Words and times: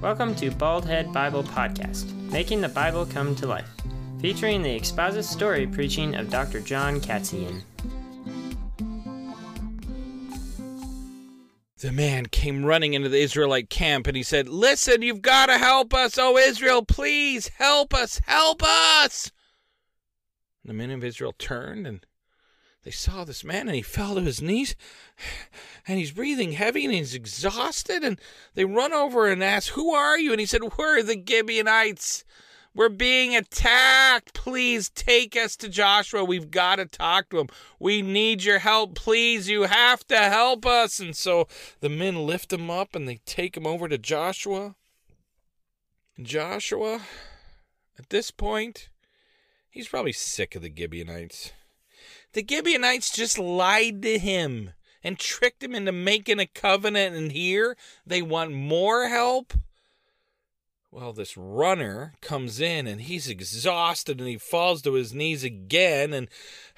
Welcome 0.00 0.36
to 0.36 0.52
Baldhead 0.52 1.12
Bible 1.12 1.42
Podcast, 1.42 2.12
making 2.30 2.60
the 2.60 2.68
Bible 2.68 3.04
come 3.04 3.34
to 3.34 3.48
life, 3.48 3.68
featuring 4.20 4.62
the 4.62 4.76
expository 4.76 5.66
preaching 5.66 6.14
of 6.14 6.30
Dr. 6.30 6.60
John 6.60 7.00
Katzian. 7.00 7.62
The 11.78 11.90
man 11.90 12.26
came 12.26 12.64
running 12.64 12.94
into 12.94 13.08
the 13.08 13.18
Israelite 13.18 13.70
camp 13.70 14.06
and 14.06 14.16
he 14.16 14.22
said, 14.22 14.48
Listen, 14.48 15.02
you've 15.02 15.20
got 15.20 15.46
to 15.46 15.58
help 15.58 15.92
us, 15.92 16.16
oh 16.16 16.36
Israel, 16.36 16.84
please 16.84 17.48
help 17.48 17.92
us, 17.92 18.20
help 18.24 18.62
us. 18.62 19.32
The 20.64 20.74
men 20.74 20.92
of 20.92 21.02
Israel 21.02 21.34
turned 21.36 21.88
and 21.88 22.06
they 22.88 22.92
saw 22.92 23.22
this 23.22 23.44
man 23.44 23.68
and 23.68 23.76
he 23.76 23.82
fell 23.82 24.14
to 24.14 24.22
his 24.22 24.40
knees 24.40 24.74
and 25.86 25.98
he's 25.98 26.10
breathing 26.10 26.52
heavy 26.52 26.86
and 26.86 26.94
he's 26.94 27.14
exhausted 27.14 28.02
and 28.02 28.18
they 28.54 28.64
run 28.64 28.94
over 28.94 29.28
and 29.28 29.44
ask 29.44 29.74
who 29.74 29.92
are 29.92 30.18
you? 30.18 30.32
And 30.32 30.40
he 30.40 30.46
said 30.46 30.62
we're 30.78 31.02
the 31.02 31.22
gibeonites. 31.22 32.24
We're 32.74 32.88
being 32.88 33.36
attacked. 33.36 34.32
Please 34.32 34.88
take 34.88 35.36
us 35.36 35.54
to 35.56 35.68
joshua. 35.68 36.24
We've 36.24 36.50
got 36.50 36.76
to 36.76 36.86
talk 36.86 37.28
to 37.28 37.40
him. 37.40 37.48
We 37.78 38.00
need 38.00 38.42
your 38.42 38.60
help. 38.60 38.94
Please 38.94 39.50
you 39.50 39.64
have 39.64 40.06
to 40.06 40.16
help 40.16 40.64
us. 40.64 40.98
And 40.98 41.14
so 41.14 41.46
the 41.80 41.90
men 41.90 42.26
lift 42.26 42.54
him 42.54 42.70
up 42.70 42.96
and 42.96 43.06
they 43.06 43.20
take 43.26 43.54
him 43.54 43.66
over 43.66 43.86
to 43.88 43.98
joshua. 43.98 44.76
Joshua 46.22 47.02
at 47.98 48.08
this 48.08 48.30
point 48.30 48.88
he's 49.68 49.88
probably 49.88 50.12
sick 50.12 50.54
of 50.54 50.62
the 50.62 50.72
gibeonites 50.74 51.52
the 52.38 52.46
Gibeonites 52.48 53.10
just 53.10 53.36
lied 53.36 54.00
to 54.02 54.16
him 54.16 54.70
and 55.02 55.18
tricked 55.18 55.60
him 55.60 55.74
into 55.74 55.90
making 55.90 56.38
a 56.38 56.46
covenant, 56.46 57.16
and 57.16 57.32
here 57.32 57.76
they 58.06 58.22
want 58.22 58.52
more 58.52 59.08
help. 59.08 59.54
Well, 60.92 61.12
this 61.12 61.36
runner 61.36 62.14
comes 62.20 62.60
in 62.60 62.86
and 62.86 63.00
he's 63.00 63.28
exhausted 63.28 64.20
and 64.20 64.28
he 64.28 64.38
falls 64.38 64.82
to 64.82 64.92
his 64.92 65.12
knees 65.12 65.42
again 65.42 66.12
and 66.12 66.28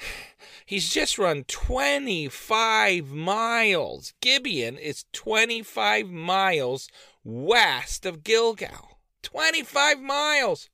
he's 0.65 0.89
just 0.89 1.19
run 1.19 1.45
25 1.45 3.09
miles. 3.09 4.15
Gibeon 4.23 4.79
is 4.79 5.05
25 5.13 6.09
miles 6.09 6.89
west 7.23 8.07
of 8.07 8.25
Gilgal. 8.25 8.97
25 9.21 10.01
miles! 10.01 10.71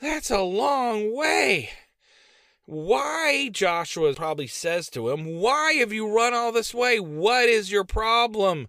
That's 0.00 0.32
a 0.32 0.42
long 0.42 1.14
way. 1.14 1.70
Why, 2.70 3.48
Joshua 3.50 4.12
probably 4.12 4.46
says 4.46 4.90
to 4.90 5.08
him, 5.08 5.40
Why 5.40 5.72
have 5.76 5.90
you 5.90 6.14
run 6.14 6.34
all 6.34 6.52
this 6.52 6.74
way? 6.74 7.00
What 7.00 7.48
is 7.48 7.72
your 7.72 7.82
problem? 7.82 8.68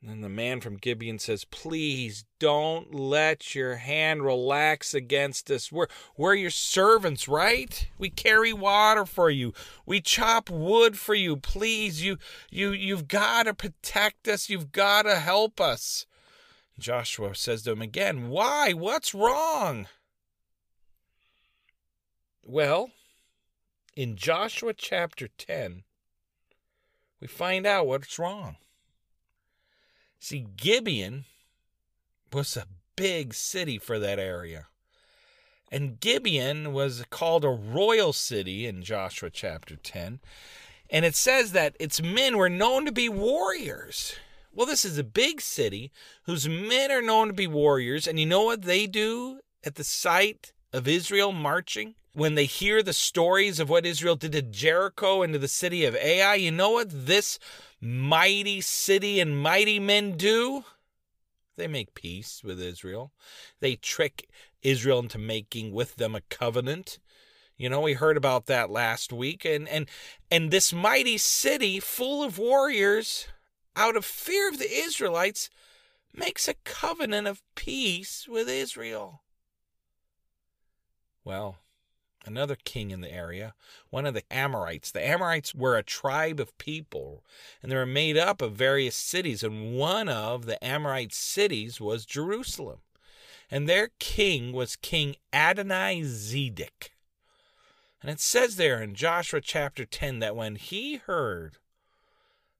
And 0.00 0.08
then 0.08 0.20
the 0.22 0.30
man 0.30 0.62
from 0.62 0.78
Gibeon 0.78 1.18
says, 1.18 1.44
Please 1.44 2.24
don't 2.38 2.94
let 2.94 3.54
your 3.54 3.76
hand 3.76 4.24
relax 4.24 4.94
against 4.94 5.50
us. 5.50 5.70
We're, 5.70 5.88
we're 6.16 6.32
your 6.32 6.48
servants, 6.48 7.28
right? 7.28 7.88
We 7.98 8.08
carry 8.08 8.54
water 8.54 9.04
for 9.04 9.28
you. 9.28 9.52
We 9.84 10.00
chop 10.00 10.48
wood 10.48 10.98
for 10.98 11.14
you. 11.14 11.36
Please, 11.36 12.02
you, 12.02 12.16
you, 12.50 12.72
you've 12.72 13.06
got 13.06 13.42
to 13.42 13.52
protect 13.52 14.28
us. 14.28 14.48
You've 14.48 14.72
got 14.72 15.02
to 15.02 15.16
help 15.16 15.60
us. 15.60 16.06
Joshua 16.78 17.34
says 17.34 17.64
to 17.64 17.72
him 17.72 17.82
again, 17.82 18.30
Why? 18.30 18.72
What's 18.72 19.12
wrong? 19.12 19.88
Well, 22.48 22.90
in 23.96 24.14
Joshua 24.14 24.72
chapter 24.72 25.26
10, 25.26 25.82
we 27.20 27.26
find 27.26 27.66
out 27.66 27.88
what's 27.88 28.20
wrong. 28.20 28.54
See, 30.20 30.46
Gibeon 30.56 31.24
was 32.32 32.56
a 32.56 32.68
big 32.94 33.34
city 33.34 33.78
for 33.78 33.98
that 33.98 34.20
area. 34.20 34.68
And 35.72 35.98
Gibeon 35.98 36.72
was 36.72 37.04
called 37.10 37.44
a 37.44 37.48
royal 37.48 38.12
city 38.12 38.64
in 38.64 38.84
Joshua 38.84 39.28
chapter 39.28 39.74
10. 39.74 40.20
And 40.88 41.04
it 41.04 41.16
says 41.16 41.50
that 41.50 41.74
its 41.80 42.00
men 42.00 42.36
were 42.36 42.48
known 42.48 42.84
to 42.84 42.92
be 42.92 43.08
warriors. 43.08 44.14
Well, 44.52 44.66
this 44.66 44.84
is 44.84 44.98
a 44.98 45.04
big 45.04 45.40
city 45.40 45.90
whose 46.26 46.48
men 46.48 46.92
are 46.92 47.02
known 47.02 47.26
to 47.26 47.34
be 47.34 47.48
warriors. 47.48 48.06
And 48.06 48.20
you 48.20 48.26
know 48.26 48.44
what 48.44 48.62
they 48.62 48.86
do 48.86 49.40
at 49.64 49.74
the 49.74 49.82
sight 49.82 50.52
of 50.72 50.88
Israel 50.88 51.32
marching? 51.32 51.94
when 52.16 52.34
they 52.34 52.46
hear 52.46 52.82
the 52.82 52.94
stories 52.94 53.60
of 53.60 53.68
what 53.68 53.84
Israel 53.84 54.16
did 54.16 54.32
to 54.32 54.40
Jericho 54.40 55.20
and 55.20 55.34
to 55.34 55.38
the 55.38 55.46
city 55.46 55.84
of 55.84 55.94
Ai, 55.96 56.36
you 56.36 56.50
know 56.50 56.70
what 56.70 56.88
this 56.90 57.38
mighty 57.78 58.62
city 58.62 59.20
and 59.20 59.38
mighty 59.38 59.78
men 59.78 60.12
do? 60.12 60.64
They 61.56 61.66
make 61.66 61.92
peace 61.94 62.40
with 62.42 62.58
Israel. 62.58 63.12
They 63.60 63.76
trick 63.76 64.30
Israel 64.62 65.00
into 65.00 65.18
making 65.18 65.72
with 65.72 65.96
them 65.96 66.14
a 66.14 66.22
covenant. 66.22 66.98
You 67.58 67.68
know, 67.68 67.82
we 67.82 67.92
heard 67.92 68.16
about 68.16 68.46
that 68.46 68.70
last 68.70 69.12
week. 69.12 69.44
And 69.44 69.68
and 69.68 69.86
and 70.30 70.50
this 70.50 70.72
mighty 70.72 71.18
city 71.18 71.80
full 71.80 72.22
of 72.22 72.38
warriors, 72.38 73.26
out 73.74 73.94
of 73.94 74.06
fear 74.06 74.48
of 74.48 74.58
the 74.58 74.70
Israelites, 74.70 75.50
makes 76.14 76.48
a 76.48 76.54
covenant 76.64 77.26
of 77.26 77.42
peace 77.54 78.26
with 78.26 78.48
Israel. 78.48 79.20
Well, 81.26 81.56
another 82.24 82.54
king 82.54 82.92
in 82.92 83.00
the 83.00 83.12
area, 83.12 83.54
one 83.90 84.06
of 84.06 84.14
the 84.14 84.22
Amorites. 84.32 84.92
The 84.92 85.04
Amorites 85.04 85.56
were 85.56 85.76
a 85.76 85.82
tribe 85.82 86.38
of 86.38 86.56
people, 86.56 87.24
and 87.60 87.70
they 87.70 87.74
were 87.74 87.84
made 87.84 88.16
up 88.16 88.40
of 88.40 88.52
various 88.52 88.94
cities, 88.94 89.42
and 89.42 89.76
one 89.76 90.08
of 90.08 90.46
the 90.46 90.64
Amorite 90.64 91.12
cities 91.12 91.80
was 91.80 92.06
Jerusalem. 92.06 92.78
And 93.50 93.68
their 93.68 93.90
king 93.98 94.52
was 94.52 94.76
King 94.76 95.16
Adonai 95.32 96.02
Zedek. 96.02 96.90
And 98.00 98.08
it 98.08 98.20
says 98.20 98.54
there 98.54 98.80
in 98.80 98.94
Joshua 98.94 99.40
chapter 99.40 99.84
10 99.84 100.20
that 100.20 100.36
when 100.36 100.54
he 100.54 100.98
heard 100.98 101.56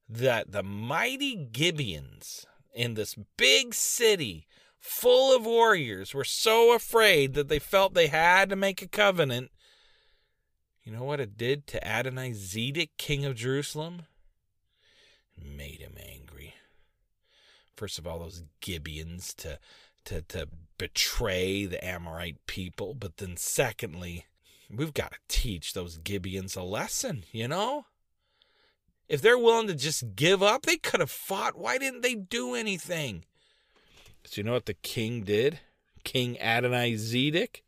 that 0.09 0.51
the 0.51 0.65
mighty 0.65 1.37
Gibeons 1.37 2.47
in 2.75 2.95
this 2.95 3.15
big 3.37 3.75
city 3.75 4.49
full 4.87 5.35
of 5.35 5.45
warriors 5.45 6.15
were 6.15 6.25
so 6.25 6.75
afraid 6.75 7.35
that 7.35 7.49
they 7.49 7.59
felt 7.59 7.95
they 7.95 8.07
had 8.07 8.49
to 8.49 8.57
make 8.57 8.81
a 8.81 8.89
covenant 8.89 9.51
you 10.87 10.93
know 10.93 11.03
what 11.03 11.19
it 11.19 11.37
did 11.37 11.67
to 11.69 11.85
Adonai 11.87 12.31
Zedek, 12.31 12.91
king 12.97 13.25
of 13.25 13.35
Jerusalem? 13.35 14.03
Made 15.37 15.81
him 15.81 15.97
angry. 15.99 16.55
First 17.75 17.99
of 17.99 18.07
all, 18.07 18.21
those 18.21 18.45
Gibeons 18.63 19.35
to, 19.39 19.59
to, 20.05 20.23
to 20.23 20.49
betray 20.79 21.67
the 21.67 21.85
Amorite 21.85 22.47
people. 22.47 22.95
But 22.95 23.17
then, 23.17 23.37
secondly, 23.37 24.27
we've 24.71 24.95
got 24.95 25.11
to 25.11 25.19
teach 25.27 25.73
those 25.73 25.99
Gibeons 25.99 26.57
a 26.57 26.63
lesson, 26.63 27.25
you 27.33 27.49
know? 27.49 27.87
If 29.09 29.21
they're 29.21 29.37
willing 29.37 29.67
to 29.67 29.75
just 29.75 30.15
give 30.15 30.41
up, 30.41 30.63
they 30.63 30.77
could 30.77 31.01
have 31.01 31.11
fought. 31.11 31.59
Why 31.59 31.79
didn't 31.79 32.03
they 32.03 32.15
do 32.15 32.55
anything? 32.55 33.25
So, 34.27 34.41
you 34.41 34.45
know 34.45 34.53
what 34.53 34.67
the 34.67 34.75
king 34.75 35.23
did? 35.23 35.61
King 36.05 36.41
Adonai 36.41 36.95
Zedek? 36.95 37.63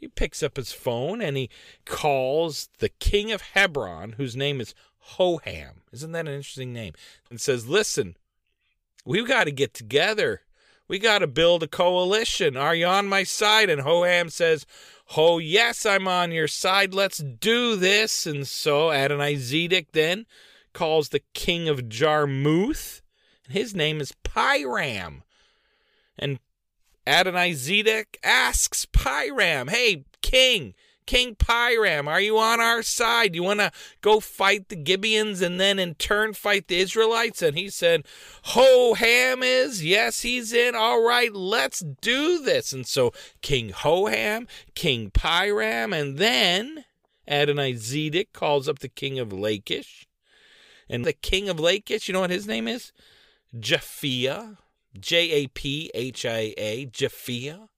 he 0.00 0.08
picks 0.08 0.42
up 0.42 0.56
his 0.56 0.72
phone 0.72 1.20
and 1.20 1.36
he 1.36 1.50
calls 1.84 2.70
the 2.78 2.88
king 2.88 3.30
of 3.30 3.42
Hebron, 3.42 4.12
whose 4.12 4.34
name 4.34 4.60
is 4.60 4.74
Hoham. 5.16 5.82
Isn't 5.92 6.12
that 6.12 6.26
an 6.26 6.34
interesting 6.34 6.72
name? 6.72 6.94
And 7.28 7.38
says, 7.40 7.68
Listen, 7.68 8.16
we've 9.04 9.28
got 9.28 9.44
to 9.44 9.52
get 9.52 9.74
together. 9.74 10.40
We 10.88 10.98
got 10.98 11.18
to 11.18 11.26
build 11.26 11.62
a 11.62 11.68
coalition. 11.68 12.56
Are 12.56 12.74
you 12.74 12.86
on 12.86 13.06
my 13.06 13.22
side? 13.22 13.68
And 13.68 13.82
Hoham 13.82 14.32
says, 14.32 14.66
Oh, 15.16 15.38
yes, 15.38 15.84
I'm 15.84 16.08
on 16.08 16.32
your 16.32 16.48
side. 16.48 16.94
Let's 16.94 17.18
do 17.18 17.76
this. 17.76 18.26
And 18.26 18.48
so 18.48 18.90
Adonai 18.90 19.34
Zedek 19.34 19.88
then 19.92 20.24
calls 20.72 21.10
the 21.10 21.22
king 21.34 21.68
of 21.68 21.88
Jarmuth. 21.90 23.02
and 23.44 23.52
His 23.52 23.74
name 23.74 24.00
is 24.00 24.14
Piram. 24.24 25.22
And 26.20 26.38
Adonai 27.06 27.52
Zedek 27.52 28.16
asks 28.22 28.86
Piram, 28.86 29.70
Hey, 29.70 30.04
king, 30.22 30.74
King 31.10 31.34
Piram, 31.34 32.06
are 32.06 32.20
you 32.20 32.38
on 32.38 32.60
our 32.60 32.84
side? 32.84 33.34
You 33.34 33.42
want 33.42 33.58
to 33.58 33.72
go 34.00 34.20
fight 34.20 34.68
the 34.68 34.76
Gibeons 34.76 35.42
and 35.42 35.58
then 35.58 35.80
in 35.80 35.96
turn 35.96 36.34
fight 36.34 36.68
the 36.68 36.78
Israelites? 36.78 37.42
And 37.42 37.58
he 37.58 37.68
said, 37.68 38.04
Hoham 38.44 39.42
is, 39.42 39.84
yes, 39.84 40.20
he's 40.20 40.52
in. 40.52 40.76
All 40.76 41.04
right, 41.04 41.34
let's 41.34 41.80
do 41.80 42.40
this. 42.40 42.72
And 42.72 42.86
so 42.86 43.12
King 43.42 43.70
Hoham, 43.70 44.46
King 44.76 45.10
Piram, 45.10 45.92
and 45.92 46.16
then 46.16 46.84
Adonizedek 47.28 48.32
calls 48.32 48.68
up 48.68 48.78
the 48.78 48.88
king 48.88 49.18
of 49.18 49.32
Lachish. 49.32 50.06
And 50.88 51.04
the 51.04 51.12
king 51.12 51.48
of 51.48 51.58
Lachish, 51.58 52.06
you 52.06 52.12
know 52.12 52.20
what 52.20 52.30
his 52.30 52.46
name 52.46 52.68
is? 52.68 52.92
Japhia. 53.58 54.58
J 54.98 55.30
A 55.30 55.46
P 55.48 55.90
H 55.94 56.24
I 56.26 56.54
A. 56.56 56.86
Japhia. 56.86 57.68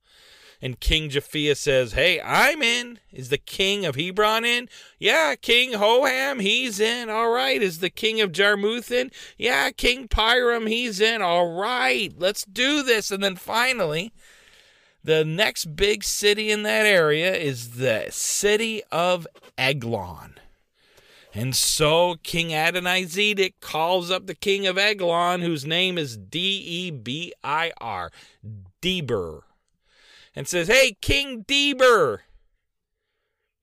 And 0.64 0.78
King 0.78 1.10
Japhia 1.10 1.56
says, 1.56 1.92
Hey, 1.92 2.20
I'm 2.20 2.62
in. 2.62 3.00
Is 3.10 3.30
the 3.30 3.38
king 3.38 3.84
of 3.84 3.96
Hebron 3.96 4.44
in? 4.44 4.68
Yeah, 4.96 5.34
King 5.34 5.72
Hoham, 5.72 6.40
he's 6.40 6.78
in. 6.78 7.10
All 7.10 7.30
right. 7.30 7.60
Is 7.60 7.80
the 7.80 7.90
king 7.90 8.20
of 8.20 8.30
Jarmuth 8.30 8.92
in? 8.92 9.10
Yeah, 9.36 9.70
King 9.72 10.06
Piram, 10.06 10.68
he's 10.68 11.00
in. 11.00 11.20
All 11.20 11.52
right. 11.52 12.14
Let's 12.16 12.44
do 12.44 12.84
this. 12.84 13.10
And 13.10 13.24
then 13.24 13.34
finally, 13.34 14.12
the 15.02 15.24
next 15.24 15.74
big 15.74 16.04
city 16.04 16.52
in 16.52 16.62
that 16.62 16.86
area 16.86 17.34
is 17.34 17.70
the 17.70 18.06
city 18.10 18.82
of 18.92 19.26
Eglon. 19.58 20.36
And 21.34 21.56
so 21.56 22.16
King 22.22 22.48
Adonizedek 22.48 23.54
calls 23.60 24.10
up 24.10 24.26
the 24.26 24.34
king 24.34 24.66
of 24.66 24.76
Eglon, 24.76 25.40
whose 25.40 25.64
name 25.64 25.96
is 25.96 26.16
D 26.16 26.38
E 26.38 26.90
B 26.90 27.32
I 27.42 27.72
R, 27.80 28.10
Debir, 28.82 29.40
and 30.36 30.46
says, 30.46 30.68
Hey, 30.68 30.96
King 31.00 31.44
Debir, 31.44 32.18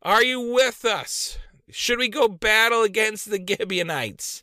are 0.01 0.23
you 0.23 0.39
with 0.39 0.83
us? 0.83 1.37
Should 1.69 1.99
we 1.99 2.09
go 2.09 2.27
battle 2.27 2.81
against 2.81 3.29
the 3.29 3.43
Gibeonites? 3.45 4.41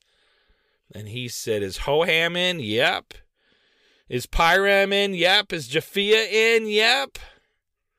And 0.95 1.09
he 1.09 1.27
said, 1.27 1.65
Is 1.65 1.79
Hoham 1.79 2.37
in? 2.37 2.61
Yep. 2.61 3.15
Is 4.09 4.27
Piram 4.27 4.93
in? 4.93 5.15
Yep. 5.15 5.53
Is 5.53 5.69
Japhia 5.69 6.31
in? 6.31 6.69
Yep. 6.69 7.19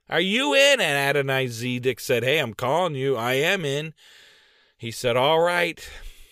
Are 0.09 0.21
you 0.21 0.53
in? 0.53 0.79
And 0.79 1.17
Adonizedek 1.17 1.99
said, 1.99 2.23
Hey, 2.23 2.39
I'm 2.39 2.53
calling 2.53 2.95
you. 2.95 3.17
I 3.17 3.33
am 3.33 3.65
in. 3.65 3.93
He 4.77 4.91
said, 4.91 5.17
All 5.17 5.39
right, 5.39 5.87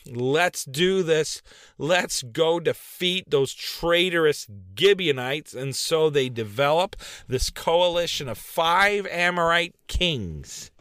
let's 0.06 0.66
do 0.66 1.02
this. 1.02 1.42
Let's 1.78 2.22
go 2.22 2.60
defeat 2.60 3.30
those 3.30 3.54
traitorous 3.54 4.48
Gibeonites. 4.78 5.54
And 5.54 5.76
so 5.76 6.10
they 6.10 6.30
develop 6.30 6.96
this 7.28 7.50
coalition 7.50 8.30
of 8.30 8.38
five 8.38 9.08
Amorite 9.08 9.76
kings. 9.88 10.72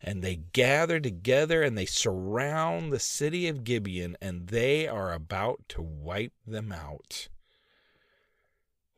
And 0.00 0.22
they 0.22 0.36
gather 0.36 1.00
together 1.00 1.62
and 1.62 1.76
they 1.76 1.86
surround 1.86 2.92
the 2.92 3.00
city 3.00 3.48
of 3.48 3.64
Gibeon, 3.64 4.18
and 4.20 4.48
they 4.48 4.86
are 4.86 5.14
about 5.14 5.62
to 5.70 5.82
wipe 5.82 6.34
them 6.46 6.72
out. 6.72 7.28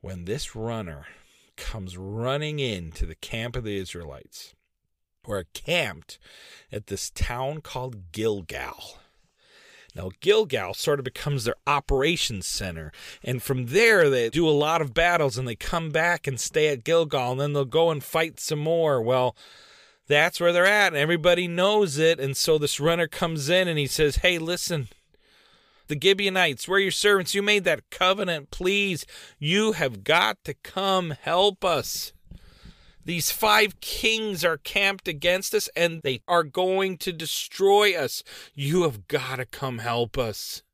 When 0.00 0.25
this 0.25 0.56
runner 0.56 1.06
comes 1.56 1.96
running 1.96 2.58
into 2.58 3.06
the 3.06 3.14
camp 3.14 3.54
of 3.54 3.62
the 3.62 3.78
Israelites, 3.78 4.56
were 5.26 5.46
camped 5.52 6.19
at 6.73 6.87
this 6.87 7.11
town 7.11 7.61
called 7.61 8.12
Gilgal. 8.12 8.99
Now, 9.96 10.11
Gilgal 10.20 10.75
sort 10.75 10.99
of 10.99 11.05
becomes 11.05 11.44
their 11.44 11.55
operations 11.67 12.46
center. 12.46 12.93
And 13.25 13.43
from 13.43 13.67
there, 13.67 14.11
they 14.11 14.28
do 14.28 14.46
a 14.46 14.50
lot 14.50 14.82
of 14.82 14.93
battles 14.93 15.38
and 15.38 15.49
they 15.49 15.56
come 15.56 15.88
back 15.90 16.26
and 16.26 16.38
stay 16.38 16.69
at 16.69 16.84
Gilgal 16.84 17.32
and 17.32 17.40
then 17.40 17.52
they'll 17.55 17.64
go 17.64 17.90
and 17.90 18.05
fight 18.05 18.38
some 18.38 18.58
more. 18.58 19.00
Well, 19.00 19.34
that's 20.06 20.38
where 20.38 20.52
they're 20.52 20.67
at 20.67 20.88
and 20.88 20.96
everybody 20.96 21.49
knows 21.49 21.96
it. 21.96 22.20
And 22.20 22.37
so 22.37 22.58
this 22.58 22.78
runner 22.78 23.08
comes 23.08 23.49
in 23.49 23.69
and 23.69 23.78
he 23.78 23.87
says, 23.87 24.17
Hey, 24.17 24.38
listen, 24.38 24.88
the 25.88 25.99
Gibeonites, 26.00 26.69
we're 26.69 26.81
your 26.81 26.90
servants. 26.90 27.34
You 27.34 27.43
made 27.43 27.64
that 27.64 27.88
covenant. 27.90 28.50
Please, 28.50 29.06
you 29.38 29.73
have 29.73 30.05
got 30.05 30.44
to 30.44 30.52
come 30.52 31.14
help 31.23 31.64
us. 31.64 32.12
These 33.06 33.31
five 33.31 33.79
kings 33.79 34.44
are 34.44 34.56
camped 34.56 35.06
against 35.06 35.55
us 35.55 35.69
and 35.76 36.03
they 36.03 36.23
are 36.26 36.43
going 36.43 36.99
to 36.99 37.12
destroy 37.12 37.97
us. 37.97 38.25
You 38.53 38.82
have 38.82 39.06
got 39.06 39.37
to 39.37 39.44
come 39.47 39.79
help 39.79 40.19
us. 40.19 40.64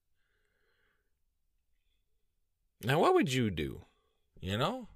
Now, 2.83 3.01
what 3.01 3.13
would 3.13 3.35
you 3.35 3.51
do? 3.51 3.83
You 4.41 4.57
know? 4.57 4.89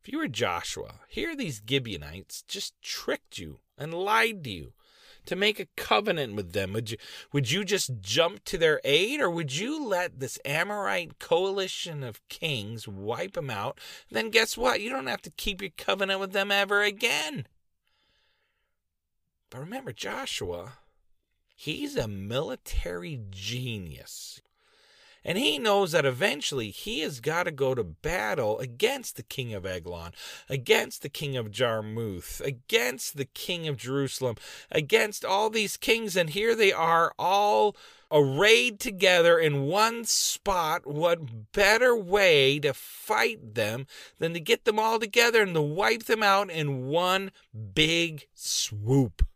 If 0.00 0.10
you 0.10 0.16
were 0.16 0.26
Joshua, 0.26 1.00
here 1.08 1.36
these 1.36 1.60
Gibeonites 1.68 2.42
just 2.48 2.72
tricked 2.80 3.36
you 3.36 3.60
and 3.76 3.92
lied 3.92 4.44
to 4.44 4.50
you 4.50 4.72
to 5.26 5.36
make 5.36 5.58
a 5.60 5.68
covenant 5.76 6.34
with 6.34 6.52
them? 6.52 6.72
Would 6.72 6.90
you 6.90 6.98
would 7.32 7.50
you 7.50 7.64
just 7.64 8.00
jump 8.00 8.44
to 8.44 8.58
their 8.58 8.80
aid 8.84 9.20
or 9.20 9.30
would 9.30 9.56
you 9.56 9.84
let 9.84 10.20
this 10.20 10.38
Amorite 10.44 11.18
coalition 11.18 12.02
of 12.02 12.26
kings 12.28 12.86
wipe 12.88 13.32
them 13.32 13.50
out? 13.50 13.78
Then 14.10 14.30
guess 14.30 14.56
what? 14.56 14.80
You 14.80 14.90
don't 14.90 15.06
have 15.06 15.22
to 15.22 15.30
keep 15.30 15.60
your 15.60 15.72
covenant 15.76 16.20
with 16.20 16.32
them 16.32 16.50
ever 16.50 16.82
again. 16.82 17.46
But 19.50 19.60
remember 19.60 19.92
Joshua, 19.92 20.74
he's 21.54 21.96
a 21.96 22.08
military 22.08 23.20
genius. 23.30 24.40
And 25.24 25.38
he 25.38 25.58
knows 25.58 25.92
that 25.92 26.04
eventually 26.04 26.70
he 26.70 27.00
has 27.00 27.20
got 27.20 27.44
to 27.44 27.50
go 27.50 27.74
to 27.74 27.82
battle 27.82 28.58
against 28.58 29.16
the 29.16 29.22
king 29.22 29.54
of 29.54 29.64
Eglon, 29.64 30.12
against 30.48 31.02
the 31.02 31.08
king 31.08 31.36
of 31.36 31.50
Jarmuth, 31.50 32.40
against 32.44 33.16
the 33.16 33.24
king 33.24 33.66
of 33.66 33.76
Jerusalem, 33.76 34.36
against 34.70 35.24
all 35.24 35.48
these 35.48 35.76
kings. 35.76 36.14
And 36.16 36.30
here 36.30 36.54
they 36.54 36.72
are 36.72 37.14
all 37.18 37.74
arrayed 38.12 38.78
together 38.78 39.38
in 39.38 39.62
one 39.62 40.04
spot. 40.04 40.86
What 40.86 41.52
better 41.52 41.96
way 41.96 42.58
to 42.60 42.74
fight 42.74 43.54
them 43.54 43.86
than 44.18 44.34
to 44.34 44.40
get 44.40 44.64
them 44.64 44.78
all 44.78 44.98
together 44.98 45.42
and 45.42 45.54
to 45.54 45.62
wipe 45.62 46.04
them 46.04 46.22
out 46.22 46.50
in 46.50 46.86
one 46.86 47.30
big 47.74 48.26
swoop? 48.34 49.26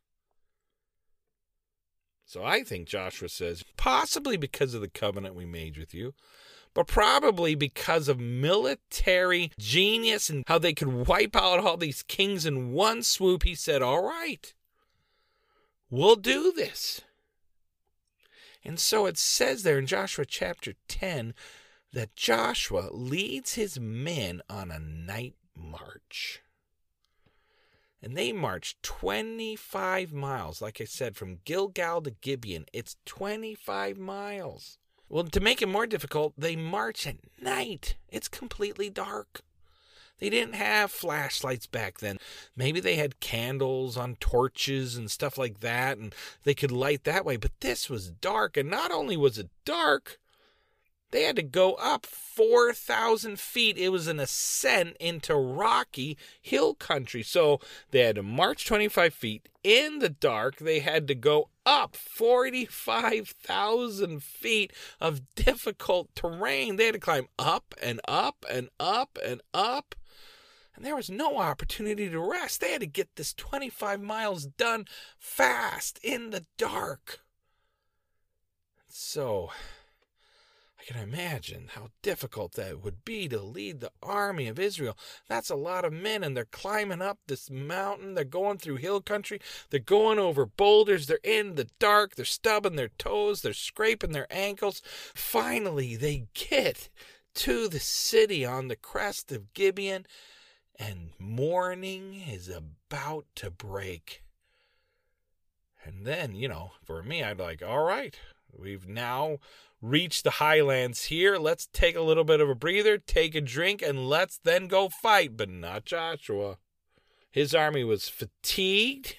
So 2.28 2.44
I 2.44 2.62
think 2.62 2.86
Joshua 2.86 3.30
says, 3.30 3.64
possibly 3.78 4.36
because 4.36 4.74
of 4.74 4.82
the 4.82 4.88
covenant 4.88 5.34
we 5.34 5.46
made 5.46 5.78
with 5.78 5.94
you, 5.94 6.12
but 6.74 6.86
probably 6.86 7.54
because 7.54 8.06
of 8.06 8.20
military 8.20 9.50
genius 9.58 10.28
and 10.28 10.44
how 10.46 10.58
they 10.58 10.74
could 10.74 11.08
wipe 11.08 11.34
out 11.34 11.58
all 11.58 11.78
these 11.78 12.02
kings 12.02 12.44
in 12.44 12.72
one 12.72 13.02
swoop, 13.02 13.44
he 13.44 13.54
said, 13.54 13.80
All 13.80 14.02
right, 14.02 14.52
we'll 15.88 16.16
do 16.16 16.52
this. 16.54 17.00
And 18.62 18.78
so 18.78 19.06
it 19.06 19.16
says 19.16 19.62
there 19.62 19.78
in 19.78 19.86
Joshua 19.86 20.26
chapter 20.26 20.74
10 20.86 21.32
that 21.94 22.14
Joshua 22.14 22.90
leads 22.92 23.54
his 23.54 23.80
men 23.80 24.42
on 24.50 24.70
a 24.70 24.78
night 24.78 25.36
march. 25.56 26.42
And 28.02 28.16
they 28.16 28.32
marched 28.32 28.82
25 28.82 30.12
miles. 30.12 30.62
Like 30.62 30.80
I 30.80 30.84
said, 30.84 31.16
from 31.16 31.40
Gilgal 31.44 32.02
to 32.02 32.10
Gibeon, 32.12 32.66
it's 32.72 32.96
25 33.06 33.98
miles. 33.98 34.78
Well, 35.08 35.24
to 35.24 35.40
make 35.40 35.62
it 35.62 35.68
more 35.68 35.86
difficult, 35.86 36.34
they 36.36 36.54
march 36.54 37.06
at 37.06 37.16
night. 37.40 37.96
It's 38.08 38.28
completely 38.28 38.90
dark. 38.90 39.40
They 40.18 40.30
didn't 40.30 40.54
have 40.54 40.90
flashlights 40.90 41.66
back 41.66 41.98
then. 41.98 42.18
Maybe 42.56 42.80
they 42.80 42.96
had 42.96 43.20
candles 43.20 43.96
on 43.96 44.16
torches 44.16 44.96
and 44.96 45.10
stuff 45.10 45.38
like 45.38 45.60
that, 45.60 45.96
and 45.98 46.14
they 46.42 46.54
could 46.54 46.72
light 46.72 47.04
that 47.04 47.24
way. 47.24 47.36
But 47.36 47.60
this 47.60 47.88
was 47.88 48.10
dark, 48.10 48.56
and 48.56 48.68
not 48.68 48.90
only 48.90 49.16
was 49.16 49.38
it 49.38 49.48
dark, 49.64 50.18
they 51.10 51.22
had 51.22 51.36
to 51.36 51.42
go 51.42 51.72
up 51.74 52.04
4,000 52.04 53.40
feet. 53.40 53.78
It 53.78 53.88
was 53.88 54.06
an 54.06 54.20
ascent 54.20 54.98
into 55.00 55.34
rocky 55.34 56.18
hill 56.40 56.74
country. 56.74 57.22
So 57.22 57.60
they 57.90 58.00
had 58.00 58.16
to 58.16 58.22
march 58.22 58.66
25 58.66 59.14
feet 59.14 59.48
in 59.64 60.00
the 60.00 60.10
dark. 60.10 60.56
They 60.56 60.80
had 60.80 61.08
to 61.08 61.14
go 61.14 61.48
up 61.64 61.96
45,000 61.96 64.22
feet 64.22 64.74
of 65.00 65.34
difficult 65.34 66.14
terrain. 66.14 66.76
They 66.76 66.84
had 66.86 66.94
to 66.94 67.00
climb 67.00 67.28
up 67.38 67.74
and 67.82 68.02
up 68.06 68.44
and 68.50 68.68
up 68.78 69.18
and 69.24 69.40
up. 69.54 69.94
And 70.76 70.84
there 70.84 70.96
was 70.96 71.08
no 71.10 71.38
opportunity 71.38 72.08
to 72.08 72.20
rest. 72.20 72.60
They 72.60 72.72
had 72.72 72.82
to 72.82 72.86
get 72.86 73.16
this 73.16 73.34
25 73.34 74.00
miles 74.00 74.46
done 74.46 74.84
fast 75.18 75.98
in 76.04 76.30
the 76.30 76.46
dark. 76.56 77.18
So 78.88 79.50
can 80.88 81.02
imagine 81.02 81.68
how 81.74 81.88
difficult 82.00 82.52
that 82.52 82.82
would 82.82 83.04
be 83.04 83.28
to 83.28 83.42
lead 83.42 83.80
the 83.80 83.92
army 84.02 84.48
of 84.48 84.58
Israel. 84.58 84.96
That's 85.28 85.50
a 85.50 85.54
lot 85.54 85.84
of 85.84 85.92
men, 85.92 86.24
and 86.24 86.34
they're 86.34 86.46
climbing 86.46 87.02
up 87.02 87.18
this 87.26 87.50
mountain. 87.50 88.14
They're 88.14 88.24
going 88.24 88.56
through 88.56 88.76
hill 88.76 89.02
country. 89.02 89.38
They're 89.68 89.80
going 89.80 90.18
over 90.18 90.46
boulders. 90.46 91.06
They're 91.06 91.18
in 91.22 91.56
the 91.56 91.68
dark. 91.78 92.14
They're 92.14 92.24
stubbing 92.24 92.76
their 92.76 92.88
toes. 92.88 93.42
They're 93.42 93.52
scraping 93.52 94.12
their 94.12 94.28
ankles. 94.30 94.80
Finally, 95.14 95.96
they 95.96 96.28
get 96.32 96.88
to 97.34 97.68
the 97.68 97.80
city 97.80 98.46
on 98.46 98.68
the 98.68 98.76
crest 98.76 99.30
of 99.30 99.52
Gibeon. 99.52 100.06
and 100.78 101.10
morning 101.18 102.14
is 102.30 102.48
about 102.48 103.26
to 103.34 103.50
break. 103.50 104.22
And 105.84 106.06
then, 106.06 106.34
you 106.34 106.48
know, 106.48 106.72
for 106.84 107.02
me, 107.02 107.22
I'd 107.22 107.40
like, 107.40 107.62
all 107.62 107.82
right, 107.82 108.18
we've 108.56 108.86
now 108.86 109.38
reached 109.80 110.24
the 110.24 110.32
highlands 110.32 111.04
here. 111.04 111.36
Let's 111.36 111.66
take 111.72 111.96
a 111.96 112.02
little 112.02 112.24
bit 112.24 112.40
of 112.40 112.48
a 112.48 112.54
breather, 112.54 112.98
take 112.98 113.34
a 113.34 113.40
drink, 113.40 113.82
and 113.82 114.08
let's 114.08 114.38
then 114.38 114.68
go 114.68 114.88
fight. 114.88 115.36
But 115.36 115.48
not 115.48 115.84
Joshua. 115.84 116.58
His 117.30 117.54
army 117.54 117.84
was 117.84 118.08
fatigued, 118.08 119.16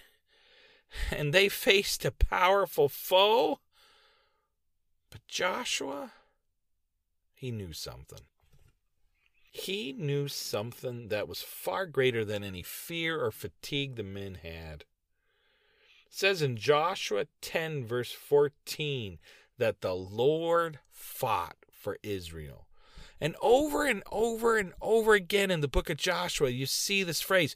and 1.12 1.34
they 1.34 1.50
faced 1.50 2.04
a 2.06 2.12
powerful 2.12 2.90
foe. 2.90 3.60
But 5.10 5.26
Joshua, 5.28 6.12
he 7.34 7.52
knew 7.52 7.74
something. 7.74 8.22
He 9.52 9.94
knew 9.94 10.28
something 10.28 11.08
that 11.08 11.28
was 11.28 11.42
far 11.42 11.86
greater 11.86 12.24
than 12.24 12.44
any 12.44 12.62
fear 12.62 13.24
or 13.24 13.32
fatigue 13.32 13.96
the 13.96 14.04
men 14.04 14.36
had. 14.44 14.86
It 16.06 16.14
says 16.14 16.42
in 16.42 16.58
Joshua 16.58 17.26
10, 17.42 17.86
verse 17.86 18.12
14, 18.12 19.18
that 19.60 19.82
the 19.82 19.94
Lord 19.94 20.80
fought 20.92 21.56
for 21.72 21.98
Israel. 22.04 22.66
And 23.22 23.36
over 23.42 23.86
and 23.86 24.02
over 24.12 24.58
and 24.58 24.72
over 24.82 25.14
again 25.14 25.52
in 25.52 25.60
the 25.60 25.68
book 25.68 25.90
of 25.90 25.98
Joshua, 25.98 26.50
you 26.50 26.66
see 26.66 27.04
this 27.04 27.20
phrase 27.20 27.56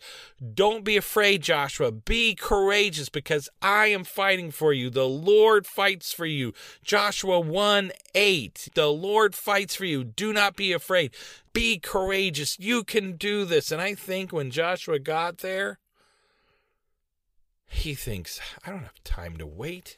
Don't 0.53 0.83
be 0.83 0.97
afraid, 0.97 1.41
Joshua. 1.41 1.91
Be 1.91 2.35
courageous 2.35 3.07
because 3.07 3.47
I 3.61 3.87
am 3.87 4.03
fighting 4.03 4.51
for 4.51 4.73
you. 4.73 4.89
The 4.89 5.07
Lord 5.07 5.65
fights 5.65 6.11
for 6.11 6.25
you. 6.25 6.53
Joshua 6.83 7.39
1 7.39 7.91
8. 8.13 8.69
The 8.75 8.91
Lord 8.91 9.35
fights 9.35 9.75
for 9.75 9.85
you. 9.85 10.03
Do 10.03 10.33
not 10.33 10.57
be 10.57 10.73
afraid. 10.73 11.11
Be 11.53 11.79
courageous. 11.79 12.59
You 12.59 12.83
can 12.83 13.13
do 13.13 13.45
this. 13.45 13.71
And 13.71 13.81
I 13.81 13.95
think 13.95 14.33
when 14.33 14.51
Joshua 14.51 14.99
got 14.99 15.37
there, 15.37 15.79
he 17.67 17.95
thinks, 17.95 18.39
I 18.65 18.69
don't 18.69 18.83
have 18.83 19.03
time 19.05 19.37
to 19.37 19.47
wait. 19.47 19.97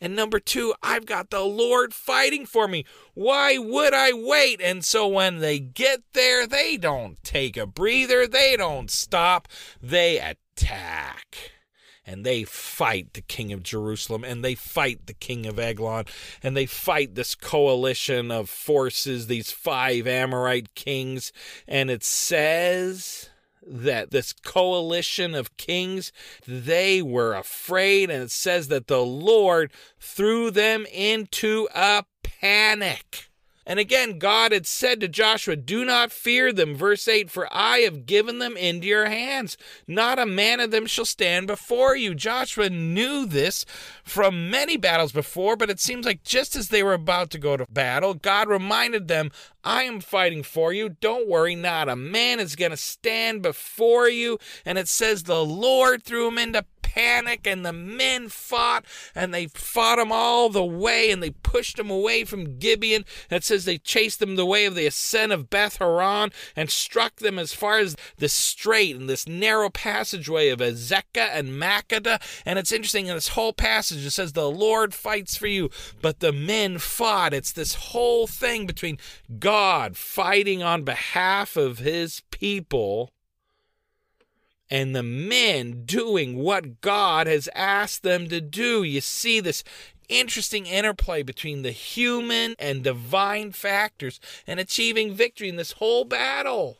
And 0.00 0.14
number 0.14 0.38
two, 0.38 0.74
I've 0.82 1.06
got 1.06 1.30
the 1.30 1.40
Lord 1.40 1.94
fighting 1.94 2.44
for 2.46 2.68
me. 2.68 2.84
Why 3.14 3.56
would 3.58 3.94
I 3.94 4.12
wait? 4.12 4.60
And 4.60 4.84
so 4.84 5.08
when 5.08 5.38
they 5.38 5.58
get 5.58 6.02
there, 6.12 6.46
they 6.46 6.76
don't 6.76 7.22
take 7.24 7.56
a 7.56 7.66
breather, 7.66 8.26
they 8.26 8.56
don't 8.56 8.90
stop, 8.90 9.48
they 9.80 10.18
attack. 10.18 11.52
And 12.08 12.24
they 12.24 12.44
fight 12.44 13.14
the 13.14 13.20
king 13.22 13.52
of 13.52 13.64
Jerusalem, 13.64 14.22
and 14.22 14.44
they 14.44 14.54
fight 14.54 15.06
the 15.06 15.14
king 15.14 15.44
of 15.44 15.58
Eglon, 15.58 16.04
and 16.40 16.56
they 16.56 16.66
fight 16.66 17.16
this 17.16 17.34
coalition 17.34 18.30
of 18.30 18.48
forces, 18.48 19.26
these 19.26 19.50
five 19.50 20.06
Amorite 20.06 20.74
kings. 20.76 21.32
And 21.66 21.90
it 21.90 22.04
says 22.04 23.30
that 23.66 24.10
this 24.10 24.32
coalition 24.32 25.34
of 25.34 25.56
kings 25.56 26.12
they 26.46 27.02
were 27.02 27.34
afraid 27.34 28.10
and 28.10 28.22
it 28.22 28.30
says 28.30 28.68
that 28.68 28.86
the 28.86 29.04
lord 29.04 29.72
threw 29.98 30.50
them 30.50 30.86
into 30.92 31.68
a 31.74 32.04
panic 32.22 33.28
and 33.66 33.80
again, 33.80 34.20
God 34.20 34.52
had 34.52 34.64
said 34.64 35.00
to 35.00 35.08
Joshua, 35.08 35.56
Do 35.56 35.84
not 35.84 36.12
fear 36.12 36.52
them. 36.52 36.76
Verse 36.76 37.08
8 37.08 37.28
For 37.28 37.48
I 37.50 37.78
have 37.78 38.06
given 38.06 38.38
them 38.38 38.56
into 38.56 38.86
your 38.86 39.06
hands. 39.06 39.56
Not 39.88 40.20
a 40.20 40.24
man 40.24 40.60
of 40.60 40.70
them 40.70 40.86
shall 40.86 41.04
stand 41.04 41.48
before 41.48 41.96
you. 41.96 42.14
Joshua 42.14 42.70
knew 42.70 43.26
this 43.26 43.66
from 44.04 44.50
many 44.50 44.76
battles 44.76 45.10
before, 45.10 45.56
but 45.56 45.68
it 45.68 45.80
seems 45.80 46.06
like 46.06 46.22
just 46.22 46.54
as 46.54 46.68
they 46.68 46.84
were 46.84 46.94
about 46.94 47.30
to 47.30 47.38
go 47.38 47.56
to 47.56 47.66
battle, 47.68 48.14
God 48.14 48.48
reminded 48.48 49.08
them, 49.08 49.32
I 49.64 49.82
am 49.82 50.00
fighting 50.00 50.44
for 50.44 50.72
you. 50.72 50.88
Don't 50.88 51.28
worry, 51.28 51.56
not 51.56 51.88
a 51.88 51.96
man 51.96 52.38
is 52.38 52.54
going 52.54 52.70
to 52.70 52.76
stand 52.76 53.42
before 53.42 54.08
you. 54.08 54.38
And 54.64 54.78
it 54.78 54.86
says, 54.86 55.24
The 55.24 55.44
Lord 55.44 56.04
threw 56.04 56.26
them 56.26 56.38
into 56.38 56.64
panic 56.86 57.46
and 57.48 57.66
the 57.66 57.72
men 57.72 58.28
fought 58.28 58.84
and 59.12 59.34
they 59.34 59.48
fought 59.48 59.96
them 59.96 60.12
all 60.12 60.48
the 60.48 60.64
way 60.64 61.10
and 61.10 61.20
they 61.20 61.30
pushed 61.30 61.78
them 61.78 61.90
away 61.90 62.22
from 62.22 62.58
Gibeon. 62.58 63.04
It 63.28 63.42
says 63.42 63.64
they 63.64 63.78
chased 63.78 64.20
them 64.20 64.36
the 64.36 64.46
way 64.46 64.66
of 64.66 64.76
the 64.76 64.86
ascent 64.86 65.32
of 65.32 65.50
Beth 65.50 65.78
Horon 65.78 66.30
and 66.54 66.70
struck 66.70 67.16
them 67.16 67.40
as 67.40 67.52
far 67.52 67.80
as 67.80 67.96
the 68.18 68.28
strait 68.28 68.94
and 68.94 69.08
this 69.08 69.26
narrow 69.26 69.68
passageway 69.68 70.48
of 70.48 70.60
Azekah 70.60 71.30
and 71.32 71.48
Makkedah. 71.60 72.22
And 72.46 72.56
it's 72.56 72.72
interesting 72.72 73.08
in 73.08 73.14
this 73.14 73.28
whole 73.28 73.52
passage, 73.52 74.06
it 74.06 74.12
says 74.12 74.32
the 74.32 74.50
Lord 74.50 74.94
fights 74.94 75.36
for 75.36 75.48
you, 75.48 75.70
but 76.00 76.20
the 76.20 76.32
men 76.32 76.78
fought. 76.78 77.34
It's 77.34 77.52
this 77.52 77.74
whole 77.74 78.28
thing 78.28 78.64
between 78.64 78.98
God 79.40 79.96
fighting 79.96 80.62
on 80.62 80.84
behalf 80.84 81.56
of 81.56 81.78
his 81.78 82.22
people 82.30 83.10
and 84.70 84.94
the 84.94 85.02
men 85.02 85.84
doing 85.84 86.36
what 86.36 86.80
God 86.80 87.26
has 87.26 87.48
asked 87.54 88.02
them 88.02 88.28
to 88.28 88.40
do. 88.40 88.82
You 88.82 89.00
see 89.00 89.40
this 89.40 89.62
interesting 90.08 90.66
interplay 90.66 91.22
between 91.22 91.62
the 91.62 91.70
human 91.70 92.54
and 92.58 92.82
divine 92.82 93.52
factors 93.52 94.20
and 94.46 94.60
achieving 94.60 95.14
victory 95.14 95.48
in 95.48 95.56
this 95.56 95.72
whole 95.72 96.04
battle. 96.04 96.78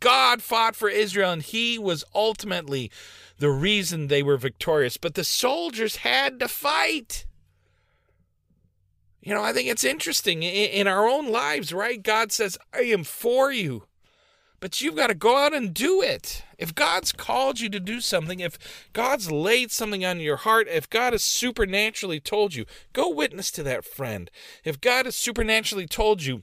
God 0.00 0.42
fought 0.42 0.76
for 0.76 0.88
Israel 0.88 1.32
and 1.32 1.42
he 1.42 1.78
was 1.78 2.04
ultimately 2.14 2.90
the 3.38 3.50
reason 3.50 4.06
they 4.06 4.22
were 4.22 4.36
victorious, 4.36 4.96
but 4.96 5.14
the 5.14 5.24
soldiers 5.24 5.96
had 5.96 6.38
to 6.40 6.48
fight. 6.48 7.26
You 9.20 9.34
know, 9.34 9.42
I 9.42 9.52
think 9.52 9.68
it's 9.68 9.84
interesting 9.84 10.42
in 10.42 10.86
our 10.86 11.08
own 11.08 11.30
lives, 11.30 11.72
right? 11.72 12.00
God 12.00 12.30
says, 12.30 12.56
I 12.72 12.82
am 12.82 13.02
for 13.02 13.50
you 13.50 13.84
but 14.60 14.80
you've 14.80 14.96
got 14.96 15.08
to 15.08 15.14
go 15.14 15.36
out 15.36 15.54
and 15.54 15.74
do 15.74 16.02
it. 16.02 16.42
If 16.58 16.74
God's 16.74 17.12
called 17.12 17.60
you 17.60 17.68
to 17.70 17.80
do 17.80 18.00
something, 18.00 18.40
if 18.40 18.58
God's 18.92 19.30
laid 19.30 19.70
something 19.70 20.04
on 20.04 20.20
your 20.20 20.36
heart, 20.36 20.68
if 20.68 20.88
God 20.88 21.12
has 21.12 21.22
supernaturally 21.22 22.20
told 22.20 22.54
you, 22.54 22.64
go 22.92 23.08
witness 23.08 23.50
to 23.52 23.62
that 23.64 23.84
friend. 23.84 24.30
If 24.64 24.80
God 24.80 25.04
has 25.04 25.16
supernaturally 25.16 25.86
told 25.86 26.22
you, 26.24 26.42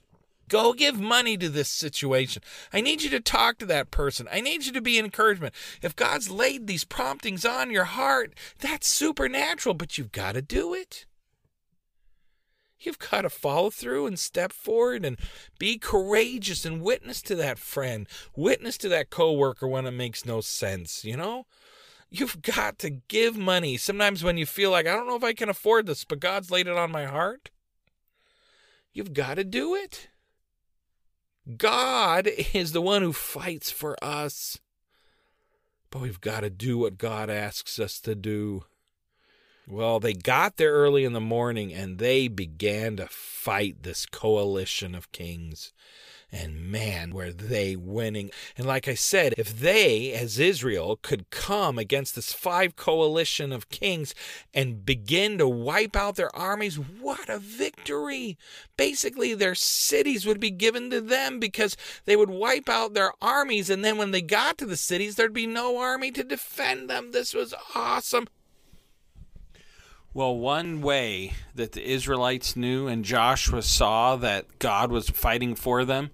Go 0.50 0.74
give 0.74 1.00
money 1.00 1.38
to 1.38 1.50
this 1.50 1.70
situation. 1.70 2.44
I 2.72 2.82
need 2.82 3.02
you 3.02 3.10
to 3.12 3.20
talk 3.20 3.58
to 3.60 3.66
that 3.68 3.92
person. 3.92 4.28
I 4.32 4.42
need 4.42 4.66
you 4.66 4.72
to 4.74 4.82
be 4.82 5.00
encouragement. 5.00 5.56
If 5.82 5.96
God's 5.96 6.30
laid 6.30 6.68
these 6.68 6.84
promptings 6.84 7.46
on 7.46 7.72
your 7.72 7.86
heart, 7.86 8.34
that's 8.60 8.88
supernatural, 8.88 9.74
but 9.74 9.98
you've 9.98 10.12
got 10.12 10.34
to 10.34 10.42
do 10.42 10.74
it. 10.74 11.06
You've 12.86 13.00
got 13.00 13.22
to 13.22 13.30
follow 13.30 13.70
through 13.70 14.08
and 14.08 14.20
step 14.20 14.52
forward 14.52 15.06
and 15.06 15.18
be 15.58 15.78
courageous 15.78 16.66
and 16.66 16.82
witness 16.82 17.22
to 17.24 17.36
that 17.36 17.58
friend, 17.58 18.08
witness 18.36 18.78
to 18.80 18.90
that 18.90 19.10
coworker 19.10 19.68
when 19.68 19.86
it 19.86 19.92
makes 19.92 20.26
no 20.26 20.42
sense, 20.42 21.04
you 21.06 21.18
know? 21.18 21.46
You've 22.10 22.42
got 22.42 22.78
to 22.80 22.90
give 22.90 23.38
money. 23.38 23.78
Sometimes 23.78 24.24
when 24.24 24.38
you 24.38 24.46
feel 24.46 24.70
like, 24.70 24.86
I 24.86 24.94
don't 24.94 25.08
know 25.08 25.16
if 25.16 25.24
I 25.24 25.34
can 25.34 25.50
afford 25.50 25.88
this, 25.88 26.06
but 26.06 26.20
God's 26.20 26.52
laid 26.52 26.68
it 26.68 26.78
on 26.78 26.92
my 26.92 27.06
heart, 27.06 27.50
you've 28.94 29.14
got 29.14 29.36
to 29.36 29.44
do 29.44 29.74
it. 29.74 30.10
God 31.58 32.30
is 32.54 32.72
the 32.72 32.82
one 32.82 33.02
who 33.02 33.14
fights 33.14 33.72
for 33.72 34.02
us. 34.04 34.60
But 35.90 36.02
we've 36.02 36.22
got 36.22 36.42
to 36.42 36.50
do 36.50 36.78
what 36.78 36.98
God 36.98 37.30
asks 37.30 37.80
us 37.80 38.00
to 38.02 38.16
do. 38.16 38.64
Well, 39.68 40.00
they 40.00 40.14
got 40.14 40.58
there 40.58 40.74
early 40.74 41.06
in 41.06 41.14
the 41.14 41.22
morning 41.22 41.74
and 41.74 41.98
they 41.98 42.28
began 42.28 42.98
to 42.98 43.08
fight 43.08 43.84
this 43.84 44.06
coalition 44.06 44.94
of 44.94 45.12
kings. 45.14 45.72
And 46.34 46.72
man, 46.72 47.14
were 47.14 47.32
they 47.32 47.76
winning. 47.76 48.32
And 48.58 48.66
like 48.66 48.88
I 48.88 48.96
said, 48.96 49.36
if 49.38 49.58
they, 49.60 50.12
as 50.14 50.40
Israel, 50.40 50.98
could 51.02 51.30
come 51.30 51.78
against 51.78 52.16
this 52.16 52.34
five 52.34 52.76
coalition 52.76 53.54
of 53.54 53.70
kings 53.70 54.16
and 54.52 54.84
begin 54.84 55.38
to 55.38 55.48
wipe 55.48 55.96
out 55.96 56.16
their 56.16 56.36
armies, 56.36 56.80
what 56.80 57.30
a 57.30 57.38
victory! 57.38 58.36
Basically, 58.78 59.36
their 59.36 59.54
cities 59.54 60.26
would 60.26 60.40
be 60.40 60.50
given 60.50 60.90
to 60.90 61.02
them 61.02 61.40
because 61.40 61.78
they 62.06 62.16
would 62.16 62.32
wipe 62.32 62.68
out 62.68 62.96
their 62.96 63.14
armies. 63.22 63.70
And 63.70 63.86
then 63.86 63.98
when 63.98 64.10
they 64.10 64.24
got 64.24 64.58
to 64.58 64.66
the 64.66 64.76
cities, 64.76 65.16
there'd 65.16 65.34
be 65.34 65.46
no 65.46 65.78
army 65.78 66.10
to 66.12 66.24
defend 66.24 66.90
them. 66.90 67.12
This 67.12 67.36
was 67.36 67.54
awesome. 67.76 68.28
Well, 70.16 70.38
one 70.38 70.82
way 70.82 71.34
that 71.56 71.72
the 71.72 71.84
Israelites 71.84 72.56
knew 72.56 72.88
and 72.88 73.04
Joshua 73.04 73.64
saw 73.64 74.16
that 74.18 74.60
God 74.60 74.92
was 74.92 75.10
fighting 75.10 75.56
for 75.56 75.84
them, 75.84 76.12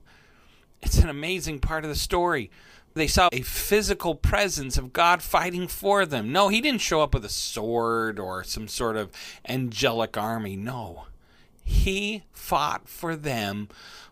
it's 0.82 1.00
an 1.00 1.10
amazing 1.10 1.60
part 1.60 1.84
of 1.84 1.89
the 1.89 1.98
story. 1.98 2.50
They 2.94 3.08
saw 3.08 3.27
a 3.34 3.41
physical 3.41 4.15
presence 4.15 4.77
of 4.77 4.94
God 4.94 5.22
fighting 5.22 5.68
for 5.68 6.06
them. 6.06 6.32
No, 6.32 6.48
he 6.48 6.62
didn't 6.62 6.79
show 6.79 7.01
up 7.01 7.13
with 7.13 7.25
a 7.25 7.29
sword 7.29 8.20
or 8.20 8.46
some 8.46 8.70
sort 8.70 8.96
of 8.96 9.12
angelic 9.48 10.18
army. 10.18 10.56
No. 10.56 11.08
He 11.65 12.24
fought 12.32 12.88
for 12.88 13.18
them 13.18 13.68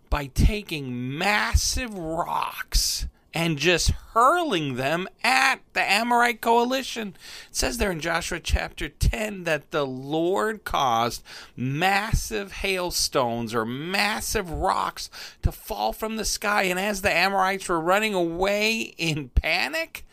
by 0.10 0.26
taking 0.28 1.18
massive 1.18 1.98
rocks 1.98 3.08
and 3.34 3.58
just 3.58 3.92
hurling 4.14 4.76
them 4.76 5.08
at 5.24 5.58
the 5.74 5.82
Amorite 5.82 6.42
coalition. 6.42 7.10
It 7.50 7.56
says 7.56 7.78
there 7.78 7.92
in 7.92 8.00
Joshua 8.00 8.40
chapter 8.40 8.90
10 8.90 9.44
that 9.44 9.72
the 9.72 9.86
Lord 9.86 10.64
caused 10.64 11.24
massive 11.56 12.52
hailstones 12.54 13.54
or 13.54 13.66
massive 13.66 14.50
rocks 14.50 15.10
to 15.42 15.52
fall 15.52 15.94
from 15.94 16.16
the 16.16 16.26
sky. 16.26 16.64
And 16.64 16.80
as 16.80 17.02
the 17.02 17.16
Amorites 17.16 17.70
were 17.70 17.80
running 17.80 18.14
away 18.14 18.94
in 18.98 19.30
panic, 19.30 20.06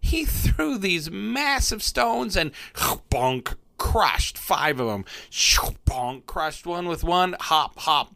he 0.00 0.24
threw 0.24 0.78
these 0.78 1.10
massive 1.10 1.82
stones 1.82 2.36
and 2.36 2.52
bonk, 2.74 3.54
crushed 3.78 4.38
five 4.38 4.80
of 4.80 4.88
them. 4.88 5.04
Bonk, 5.30 6.26
crushed 6.26 6.66
one 6.66 6.88
with 6.88 7.04
one. 7.04 7.34
Hop, 7.40 7.78
hop, 7.80 8.14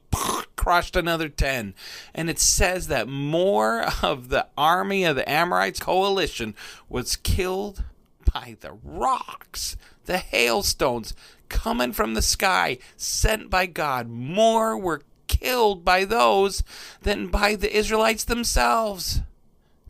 crushed 0.57 0.97
another 0.97 1.29
10. 1.29 1.75
And 2.15 2.31
it 2.31 2.39
says 2.39 2.89
that 2.89 3.09
more 3.09 3.85
of 4.03 4.29
the 4.29 4.47
army 4.57 5.05
of 5.05 5.17
the 5.17 5.29
Amorites 5.29 5.81
coalition 5.81 6.55
was 6.89 7.17
killed 7.17 7.85
by 8.33 8.57
the 8.61 8.73
rocks, 8.85 9.77
the 10.05 10.19
hailstones 10.19 11.15
coming 11.49 11.93
from 11.93 12.15
the 12.15 12.23
sky, 12.23 12.79
sent 12.97 13.51
by 13.51 13.67
God. 13.67 14.09
More 14.09 14.79
were 14.79 15.03
killed 15.27 15.85
by 15.85 16.05
those 16.05 16.63
than 17.03 17.29
by 17.29 17.55
the 17.55 17.75
Israelites 17.75 18.25
themselves. 18.25 19.23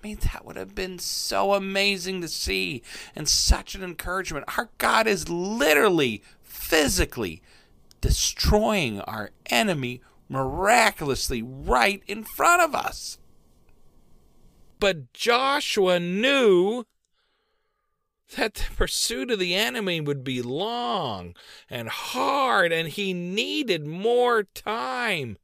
I 0.02 0.06
mean, 0.06 0.18
that 0.32 0.46
would 0.46 0.56
have 0.56 0.74
been 0.74 0.98
so 0.98 1.52
amazing 1.52 2.22
to 2.22 2.28
see 2.28 2.82
and 3.14 3.28
such 3.28 3.74
an 3.74 3.82
encouragement. 3.82 4.46
Our 4.56 4.70
God 4.78 5.06
is 5.06 5.28
literally, 5.28 6.22
physically 6.42 7.42
destroying 8.00 9.00
our 9.02 9.30
enemy 9.46 10.00
miraculously 10.28 11.42
right 11.42 12.02
in 12.06 12.24
front 12.24 12.62
of 12.62 12.74
us. 12.74 13.18
But 14.78 15.12
Joshua 15.12 16.00
knew 16.00 16.86
that 18.36 18.54
the 18.54 18.74
pursuit 18.74 19.30
of 19.30 19.38
the 19.38 19.54
enemy 19.54 20.00
would 20.00 20.24
be 20.24 20.40
long 20.40 21.34
and 21.68 21.88
hard, 21.88 22.72
and 22.72 22.88
he 22.88 23.12
needed 23.12 23.84
more 23.84 24.44
time. 24.44 25.36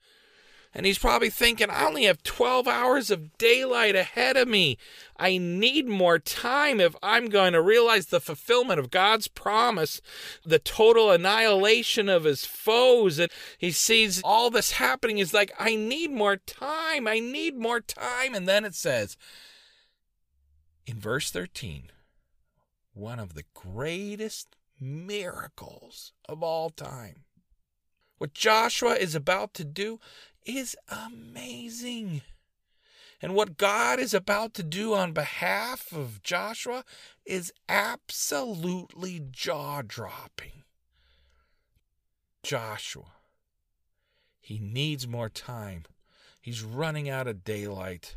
And 0.77 0.85
he's 0.85 0.99
probably 0.99 1.31
thinking, 1.31 1.71
I 1.71 1.87
only 1.87 2.05
have 2.05 2.23
12 2.23 2.69
hours 2.69 3.11
of 3.11 3.39
daylight 3.39 3.97
ahead 3.97 4.37
of 4.37 4.47
me. 4.47 4.77
I 5.17 5.39
need 5.39 5.89
more 5.89 6.19
time 6.19 6.81
if 6.81 6.95
I'm 7.03 7.31
going 7.31 7.55
to 7.55 7.63
realize 7.63 8.07
the 8.07 8.21
fulfillment 8.21 8.79
of 8.79 8.91
God's 8.91 9.27
promise, 9.27 10.03
the 10.45 10.59
total 10.59 11.11
annihilation 11.11 12.11
of 12.11 12.25
his 12.25 12.45
foes. 12.45 13.19
And 13.19 13.33
he 13.57 13.71
sees 13.71 14.21
all 14.23 14.51
this 14.51 14.73
happening. 14.73 15.17
He's 15.17 15.33
like, 15.33 15.51
I 15.59 15.77
need 15.77 16.11
more 16.11 16.37
time. 16.37 17.09
I 17.09 17.21
need 17.21 17.57
more 17.57 17.81
time. 17.81 18.35
And 18.35 18.47
then 18.47 18.67
it 18.67 18.75
says 18.75 19.17
in 20.87 21.01
verse 21.01 21.31
13, 21.31 21.91
one 22.93 23.19
of 23.19 23.33
the 23.33 23.45
greatest 23.55 24.57
miracles 24.79 26.13
of 26.29 26.43
all 26.43 26.69
time. 26.69 27.25
What 28.19 28.35
Joshua 28.35 28.95
is 28.95 29.15
about 29.15 29.55
to 29.55 29.65
do 29.65 30.01
is 30.47 30.77
amazing. 30.89 32.23
And 33.21 33.35
what 33.35 33.57
God 33.57 33.99
is 33.99 34.15
about 34.15 34.55
to 34.55 34.63
do 34.63 34.95
on 34.95 35.13
behalf 35.13 35.93
of 35.93 36.23
Joshua 36.23 36.85
is 37.25 37.53
absolutely 37.69 39.21
jaw 39.31 39.83
dropping. 39.87 40.63
Joshua, 42.43 43.13
he 44.41 44.59
needs 44.59 45.09
more 45.09 45.29
time. 45.29 45.85
He's 46.41 46.63
running 46.63 47.09
out 47.09 47.27
of 47.27 47.43
daylight, 47.43 48.17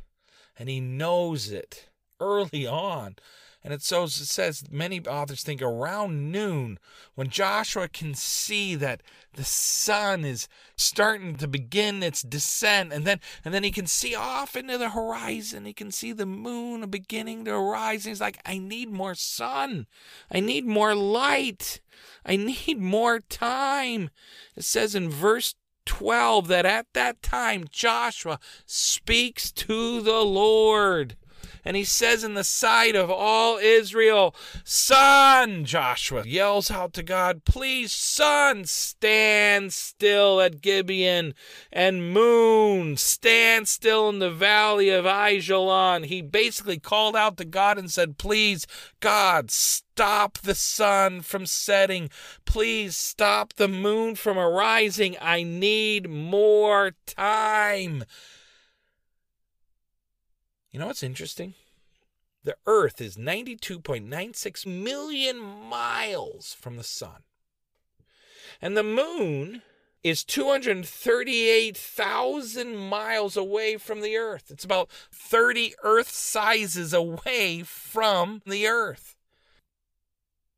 and 0.58 0.70
he 0.70 0.80
knows 0.80 1.50
it 1.50 1.89
early 2.20 2.68
on. 2.68 3.16
And 3.62 3.74
it 3.74 3.82
so 3.82 4.04
it 4.06 4.12
says 4.12 4.64
many 4.72 5.02
authors 5.02 5.44
think 5.44 5.62
around 5.62 6.32
noon 6.32 6.80
when 7.16 7.28
Joshua 7.28 7.90
can 7.90 8.14
see 8.14 8.74
that 8.76 9.04
the 9.34 9.44
sun 9.44 10.24
is 10.24 10.48
starting 10.78 11.36
to 11.36 11.48
begin 11.48 12.02
its 12.02 12.22
descent. 12.22 12.94
And 12.94 13.06
then 13.06 13.20
and 13.44 13.54
then 13.54 13.66
he 13.66 13.72
can 13.72 13.86
see 13.86 14.16
off 14.16 14.56
into 14.56 14.78
the 14.78 14.92
horizon. 14.92 15.66
He 15.66 15.74
can 15.74 15.92
see 15.92 16.14
the 16.14 16.26
moon 16.26 16.90
beginning 16.90 17.44
to 17.46 17.58
rise. 17.58 18.06
And 18.06 18.12
he's 18.12 18.22
like 18.22 18.40
I 18.46 18.60
need 18.60 18.92
more 18.92 19.16
sun. 19.16 19.88
I 20.32 20.40
need 20.40 20.66
more 20.66 20.96
light. 20.96 21.82
I 22.26 22.38
need 22.38 22.80
more 22.80 23.20
time. 23.20 24.10
It 24.56 24.64
says 24.64 24.96
in 24.96 25.10
verse 25.10 25.56
12 25.86 26.48
that 26.48 26.66
at 26.66 26.86
that 26.94 27.22
time 27.22 27.66
Joshua 27.70 28.40
speaks 28.66 29.52
to 29.52 30.02
the 30.02 30.24
Lord 30.24 31.18
and 31.70 31.78
he 31.78 31.84
says 31.84 32.24
in 32.24 32.34
the 32.34 32.44
sight 32.44 32.96
of 32.96 33.12
all 33.12 33.60
Israel, 33.60 34.36
Sun, 34.64 35.66
Joshua 35.66 36.24
yells 36.26 36.72
out 36.72 36.94
to 36.94 37.04
God, 37.04 37.46
Please, 37.46 37.92
sun, 37.92 38.66
stand 38.66 39.72
still 39.72 40.42
at 40.42 40.64
Gibeon, 40.64 41.36
and 41.72 42.12
moon, 42.12 42.98
stand 42.98 43.68
still 43.68 44.10
in 44.10 44.18
the 44.18 44.32
valley 44.32 44.90
of 44.90 45.06
Ajalon. 45.06 46.06
He 46.06 46.24
basically 46.24 46.80
called 46.80 47.16
out 47.16 47.38
to 47.38 47.46
God 47.46 47.78
and 47.78 47.92
said, 47.92 48.18
Please, 48.18 48.66
God, 49.00 49.52
stop 49.52 50.40
the 50.40 50.56
sun 50.56 51.22
from 51.22 51.46
setting. 51.46 52.10
Please 52.46 52.98
stop 52.98 53.54
the 53.54 53.68
moon 53.68 54.16
from 54.16 54.40
arising. 54.40 55.18
I 55.22 55.44
need 55.44 56.10
more 56.10 56.94
time. 57.06 58.06
You 60.72 60.80
know 60.80 60.88
what's 60.88 61.04
interesting? 61.04 61.54
The 62.44 62.56
Earth 62.66 63.00
is 63.02 63.18
92.96 63.18 64.66
million 64.66 65.40
miles 65.40 66.56
from 66.60 66.78
the 66.78 66.84
sun. 66.84 67.24
And 68.62 68.76
the 68.78 68.84
moon 68.84 69.62
is 70.04 70.24
238,000 70.24 72.78
miles 72.78 73.36
away 73.36 73.78
from 73.78 74.02
the 74.02 74.16
Earth. 74.16 74.46
It's 74.50 74.64
about 74.64 74.90
30 75.12 75.74
Earth 75.84 76.10
sizes 76.10 76.94
away 76.94 77.64
from 77.64 78.42
the 78.46 78.68
Earth. 78.68 79.18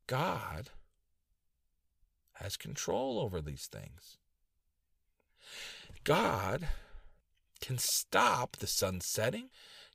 God 0.06 0.70
has 2.34 2.56
control 2.56 3.18
over 3.18 3.40
these 3.40 3.66
things. 3.66 4.18
God 6.04 6.68
can 7.60 7.78
stop 7.78 8.56
the 8.56 8.66
sun 8.66 9.00
setting 9.00 9.50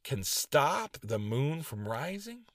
can 0.08 0.24
stop 0.24 0.98
the 1.04 1.20
moon 1.20 1.62
from 1.62 1.88
rising? 1.88 2.46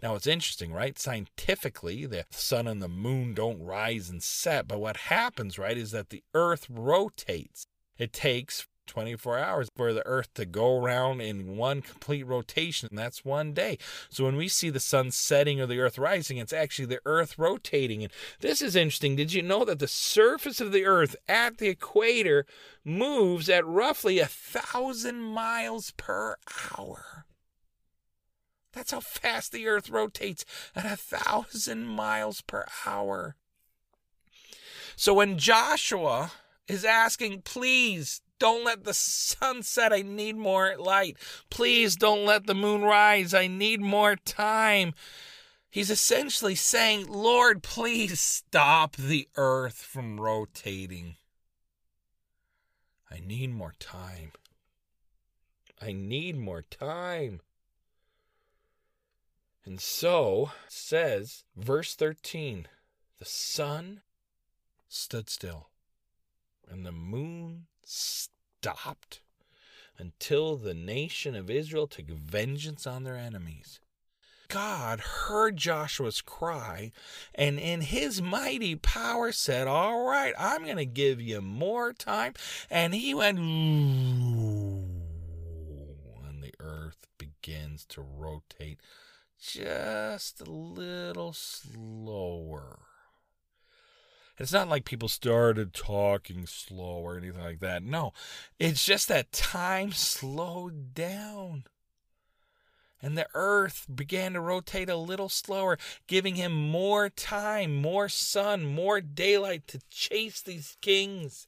Now 0.00 0.14
it's 0.14 0.26
interesting, 0.26 0.72
right? 0.72 0.96
Scientifically, 0.96 2.06
the 2.06 2.26
sun 2.30 2.68
and 2.68 2.80
the 2.80 2.88
moon 2.88 3.34
don't 3.34 3.60
rise 3.60 4.08
and 4.08 4.22
set, 4.22 4.68
but 4.68 4.80
what 4.80 4.96
happens, 4.96 5.58
right, 5.58 5.76
is 5.76 5.90
that 5.90 6.10
the 6.10 6.22
earth 6.32 6.66
rotates. 6.70 7.66
It 7.98 8.12
takes 8.12 8.68
24 8.86 9.38
hours 9.38 9.68
for 9.76 9.92
the 9.92 10.06
earth 10.06 10.32
to 10.34 10.44
go 10.44 10.78
around 10.78 11.20
in 11.20 11.56
one 11.56 11.82
complete 11.82 12.24
rotation. 12.24 12.88
And 12.90 12.98
that's 12.98 13.24
one 13.24 13.52
day. 13.52 13.78
So 14.10 14.24
when 14.24 14.36
we 14.36 14.48
see 14.48 14.70
the 14.70 14.80
sun 14.80 15.10
setting 15.10 15.60
or 15.60 15.66
the 15.66 15.80
earth 15.80 15.98
rising 15.98 16.38
it's 16.38 16.52
actually 16.52 16.86
the 16.86 17.00
earth 17.04 17.38
rotating. 17.38 18.02
And 18.02 18.12
this 18.40 18.62
is 18.62 18.76
interesting. 18.76 19.16
Did 19.16 19.32
you 19.32 19.42
know 19.42 19.64
that 19.64 19.78
the 19.78 19.88
surface 19.88 20.60
of 20.60 20.72
the 20.72 20.84
earth 20.84 21.16
at 21.28 21.58
the 21.58 21.68
equator 21.68 22.46
moves 22.84 23.48
at 23.48 23.66
roughly 23.66 24.18
a 24.18 24.26
thousand 24.26 25.20
miles 25.20 25.92
per 25.96 26.36
hour? 26.76 27.26
That's 28.72 28.90
how 28.90 29.00
fast 29.00 29.52
the 29.52 29.68
earth 29.68 29.88
rotates 29.88 30.44
at 30.74 30.84
a 30.84 30.96
thousand 30.96 31.86
miles 31.86 32.40
per 32.40 32.66
hour. 32.84 33.36
So 34.96 35.14
when 35.14 35.38
joshua 35.38 36.32
is 36.68 36.84
asking 36.84 37.42
please 37.42 38.20
don't 38.44 38.62
let 38.62 38.84
the 38.84 38.92
sun 38.92 39.62
set. 39.62 39.90
I 39.90 40.02
need 40.02 40.36
more 40.36 40.76
light. 40.76 41.16
Please 41.48 41.96
don't 41.96 42.26
let 42.26 42.46
the 42.46 42.54
moon 42.54 42.82
rise. 42.82 43.32
I 43.32 43.46
need 43.46 43.80
more 43.80 44.16
time. 44.16 44.92
He's 45.70 45.88
essentially 45.90 46.54
saying, 46.54 47.06
Lord, 47.10 47.62
please 47.62 48.20
stop 48.20 48.96
the 48.96 49.30
earth 49.36 49.76
from 49.76 50.20
rotating. 50.20 51.14
I 53.10 53.20
need 53.26 53.50
more 53.50 53.72
time. 53.78 54.32
I 55.80 55.92
need 55.92 56.36
more 56.36 56.60
time. 56.60 57.40
And 59.64 59.80
so 59.80 60.50
says 60.68 61.44
verse 61.56 61.94
13 61.94 62.68
the 63.18 63.24
sun 63.24 64.02
stood 64.86 65.30
still, 65.30 65.70
and 66.68 66.84
the 66.84 66.92
moon 66.92 67.68
stopped 68.64 69.20
until 69.98 70.56
the 70.56 70.72
nation 70.72 71.36
of 71.36 71.50
Israel 71.50 71.86
took 71.86 72.06
vengeance 72.06 72.86
on 72.86 73.04
their 73.04 73.18
enemies. 73.18 73.78
God 74.48 75.00
heard 75.00 75.58
Joshua's 75.58 76.22
cry 76.22 76.90
and 77.34 77.58
in 77.58 77.82
his 77.82 78.22
mighty 78.22 78.74
power 78.74 79.32
said, 79.32 79.66
All 79.66 80.06
right, 80.06 80.32
I'm 80.38 80.64
going 80.64 80.78
to 80.78 80.86
give 80.86 81.20
you 81.20 81.42
more 81.42 81.92
time. 81.92 82.32
And 82.70 82.94
he 82.94 83.12
went, 83.12 83.38
and 83.38 84.88
the 86.42 86.54
earth 86.58 87.06
begins 87.18 87.84
to 87.90 88.00
rotate 88.00 88.80
just 89.38 90.40
a 90.40 90.50
little 90.50 91.34
slower. 91.34 92.78
It's 94.38 94.52
not 94.52 94.68
like 94.68 94.84
people 94.84 95.08
started 95.08 95.72
talking 95.72 96.46
slow 96.46 96.98
or 96.98 97.16
anything 97.16 97.40
like 97.40 97.60
that. 97.60 97.84
No, 97.84 98.12
it's 98.58 98.84
just 98.84 99.08
that 99.08 99.32
time 99.32 99.92
slowed 99.92 100.94
down. 100.94 101.64
And 103.00 103.18
the 103.18 103.28
earth 103.34 103.86
began 103.94 104.32
to 104.32 104.40
rotate 104.40 104.88
a 104.88 104.96
little 104.96 105.28
slower, 105.28 105.78
giving 106.06 106.36
him 106.36 106.52
more 106.52 107.10
time, 107.10 107.76
more 107.76 108.08
sun, 108.08 108.64
more 108.64 109.00
daylight 109.00 109.68
to 109.68 109.80
chase 109.90 110.40
these 110.40 110.76
kings 110.80 111.46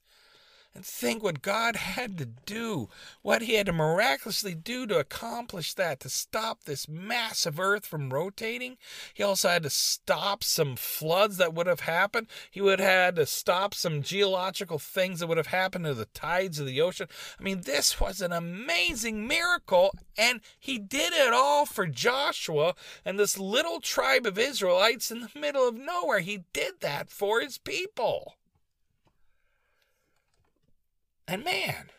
and 0.77 0.85
think 0.85 1.23
what 1.23 1.41
God 1.41 1.75
had 1.75 2.19
to 2.19 2.27
do, 2.27 2.91
what 3.23 3.41
He 3.41 3.55
had 3.55 3.65
to 3.67 3.73
miraculously 3.73 4.55
do 4.55 4.87
to 4.87 4.99
accomplish 4.99 5.73
that, 5.73 6.01
to 6.01 6.11
stop 6.11 6.65
this 6.65 6.87
massive 6.87 7.59
earth 7.59 7.87
from 7.87 8.13
rotating. 8.13 8.77
He 9.15 9.23
also 9.23 9.49
had 9.49 9.63
to 9.63 9.71
stop 9.71 10.45
some 10.45 10.77
floods 10.77 11.39
that 11.39 11.55
would 11.55 11.67
have 11.67 11.81
happened. 11.81 12.27
He 12.51 12.61
would 12.61 12.79
have 12.79 12.89
had 12.91 13.17
to 13.17 13.25
stop 13.25 13.73
some 13.73 14.03
geological 14.03 14.79
things 14.79 15.21
that 15.21 15.29
would 15.29 15.39
have 15.39 15.47
happened 15.47 15.87
to 15.87 15.95
the 15.95 16.05
tides 16.07 16.61
of 16.61 16.67
the 16.67 16.83
ocean. 16.83 17.09
I 17.41 17.43
mean, 17.43 17.63
this 17.63 17.99
was 17.99 18.21
an 18.21 18.33
amazing 18.33 19.27
miracle, 19.27 19.95
and 20.19 20.41
He 20.61 20.79
did 20.79 21.15
it 21.15 21.33
all 21.33 21.65
for 21.65 21.87
Joshua 21.87 22.75
and 23.03 23.19
this 23.19 23.39
little 23.39 23.81
tribe 23.81 24.27
of 24.27 24.39
Israelites 24.39 25.11
in 25.11 25.21
the 25.21 25.41
middle 25.41 25.67
of 25.67 25.75
nowhere. 25.75 26.21
He 26.21 26.45
did 26.53 26.81
that 26.81 27.09
for 27.09 27.41
His 27.41 27.57
people. 27.57 28.35
And 31.29 31.45
man, 31.45 31.91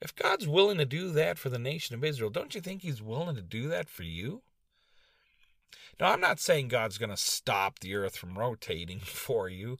if 0.00 0.14
God's 0.14 0.48
willing 0.48 0.78
to 0.78 0.84
do 0.84 1.10
that 1.12 1.38
for 1.38 1.48
the 1.48 1.58
nation 1.58 1.94
of 1.94 2.04
Israel, 2.04 2.30
don't 2.30 2.54
you 2.54 2.60
think 2.60 2.82
He's 2.82 3.02
willing 3.02 3.36
to 3.36 3.42
do 3.42 3.68
that 3.68 3.88
for 3.88 4.02
you? 4.02 4.42
Now, 5.98 6.12
I'm 6.12 6.20
not 6.20 6.40
saying 6.40 6.68
God's 6.68 6.98
going 6.98 7.10
to 7.10 7.16
stop 7.16 7.78
the 7.78 7.94
earth 7.94 8.16
from 8.16 8.38
rotating 8.38 9.00
for 9.04 9.48
you, 9.48 9.78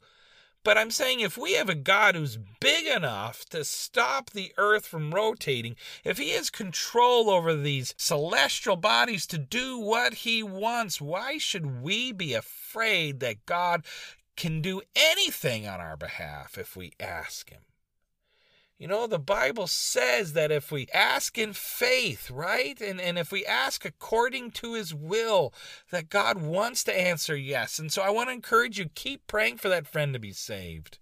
but 0.63 0.77
I'm 0.77 0.91
saying 0.91 1.21
if 1.21 1.39
we 1.39 1.53
have 1.53 1.69
a 1.69 1.75
God 1.75 2.13
who's 2.13 2.37
big 2.59 2.85
enough 2.85 3.45
to 3.45 3.65
stop 3.65 4.29
the 4.29 4.53
earth 4.57 4.85
from 4.85 5.13
rotating, 5.13 5.75
if 6.03 6.19
He 6.19 6.29
has 6.31 6.51
control 6.51 7.31
over 7.31 7.55
these 7.55 7.95
celestial 7.97 8.75
bodies 8.75 9.25
to 9.27 9.39
do 9.39 9.79
what 9.79 10.13
He 10.13 10.43
wants, 10.43 11.01
why 11.01 11.39
should 11.39 11.81
we 11.81 12.11
be 12.11 12.35
afraid 12.35 13.19
that 13.21 13.47
God 13.47 13.83
can 14.41 14.59
do 14.59 14.81
anything 14.95 15.67
on 15.67 15.79
our 15.79 15.95
behalf 15.95 16.57
if 16.57 16.75
we 16.75 16.91
ask 16.99 17.51
Him. 17.51 17.61
You 18.79 18.87
know, 18.87 19.05
the 19.05 19.19
Bible 19.19 19.67
says 19.67 20.33
that 20.33 20.51
if 20.51 20.71
we 20.71 20.87
ask 20.91 21.37
in 21.37 21.53
faith, 21.53 22.31
right? 22.31 22.81
And, 22.81 22.99
and 22.99 23.19
if 23.19 23.31
we 23.31 23.45
ask 23.45 23.85
according 23.85 24.49
to 24.53 24.73
His 24.73 24.95
will, 24.95 25.53
that 25.91 26.09
God 26.09 26.41
wants 26.41 26.83
to 26.85 26.99
answer 26.99 27.35
yes. 27.35 27.77
And 27.77 27.93
so 27.93 28.01
I 28.01 28.09
want 28.09 28.29
to 28.29 28.33
encourage 28.33 28.79
you 28.79 28.89
keep 28.95 29.27
praying 29.27 29.57
for 29.57 29.69
that 29.69 29.85
friend 29.85 30.11
to 30.13 30.19
be 30.19 30.31
saved. 30.31 30.97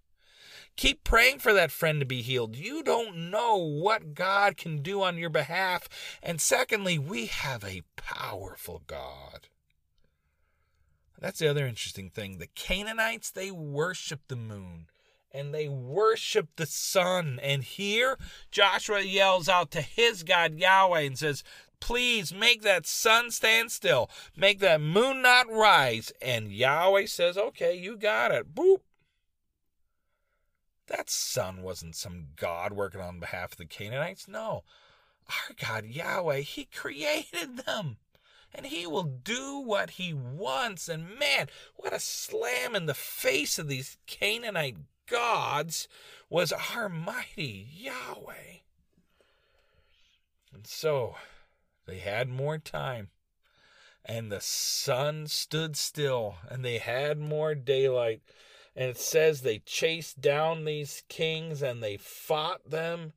Keep 0.75 1.05
praying 1.05 1.39
for 1.39 1.53
that 1.53 1.71
friend 1.71 2.01
to 2.01 2.05
be 2.05 2.21
healed. 2.21 2.57
You 2.57 2.83
don't 2.83 3.31
know 3.31 3.55
what 3.55 4.15
God 4.15 4.57
can 4.57 4.81
do 4.81 5.01
on 5.01 5.17
your 5.17 5.29
behalf. 5.29 5.87
And 6.21 6.41
secondly, 6.41 6.99
we 6.99 7.27
have 7.27 7.63
a 7.63 7.83
powerful 7.95 8.81
God. 8.85 9.47
That's 11.19 11.39
the 11.39 11.49
other 11.49 11.67
interesting 11.67 12.09
thing. 12.09 12.37
The 12.37 12.47
Canaanites, 12.47 13.31
they 13.31 13.51
worship 13.51 14.21
the 14.27 14.37
moon 14.37 14.87
and 15.31 15.53
they 15.53 15.67
worship 15.67 16.47
the 16.55 16.65
sun. 16.65 17.39
And 17.43 17.63
here, 17.63 18.17
Joshua 18.51 19.01
yells 19.01 19.49
out 19.49 19.71
to 19.71 19.81
his 19.81 20.23
God 20.23 20.55
Yahweh 20.55 21.01
and 21.01 21.17
says, 21.17 21.43
Please 21.81 22.33
make 22.33 22.61
that 22.63 22.85
sun 22.85 23.31
stand 23.31 23.71
still, 23.71 24.09
make 24.35 24.59
that 24.59 24.81
moon 24.81 25.21
not 25.21 25.49
rise. 25.49 26.11
And 26.21 26.51
Yahweh 26.51 27.05
says, 27.05 27.37
Okay, 27.37 27.77
you 27.77 27.97
got 27.97 28.31
it. 28.31 28.53
Boop. 28.53 28.79
That 30.87 31.09
sun 31.09 31.61
wasn't 31.61 31.95
some 31.95 32.29
God 32.35 32.73
working 32.73 33.01
on 33.01 33.19
behalf 33.19 33.51
of 33.51 33.57
the 33.57 33.65
Canaanites. 33.65 34.27
No. 34.27 34.63
Our 35.27 35.55
God 35.63 35.85
Yahweh, 35.85 36.39
He 36.39 36.65
created 36.65 37.57
them 37.65 37.97
and 38.53 38.65
he 38.65 38.87
will 38.87 39.03
do 39.03 39.59
what 39.59 39.91
he 39.91 40.13
wants. 40.13 40.89
And 40.89 41.17
man, 41.17 41.47
what 41.75 41.93
a 41.93 41.99
slam 41.99 42.75
in 42.75 42.85
the 42.85 42.93
face 42.93 43.59
of 43.59 43.67
these 43.67 43.97
Canaanite 44.07 44.77
gods 45.07 45.87
was 46.29 46.51
our 46.51 46.89
mighty 46.89 47.67
Yahweh. 47.73 48.59
And 50.53 50.65
so 50.65 51.15
they 51.85 51.99
had 51.99 52.29
more 52.29 52.57
time, 52.57 53.09
and 54.03 54.31
the 54.31 54.41
sun 54.41 55.27
stood 55.27 55.75
still, 55.75 56.35
and 56.47 56.63
they 56.63 56.77
had 56.79 57.19
more 57.19 57.55
daylight. 57.55 58.21
And 58.75 58.89
it 58.89 58.97
says 58.97 59.41
they 59.41 59.59
chased 59.59 60.21
down 60.21 60.63
these 60.63 61.03
kings 61.09 61.61
and 61.61 61.83
they 61.83 61.97
fought 61.97 62.69
them 62.69 63.13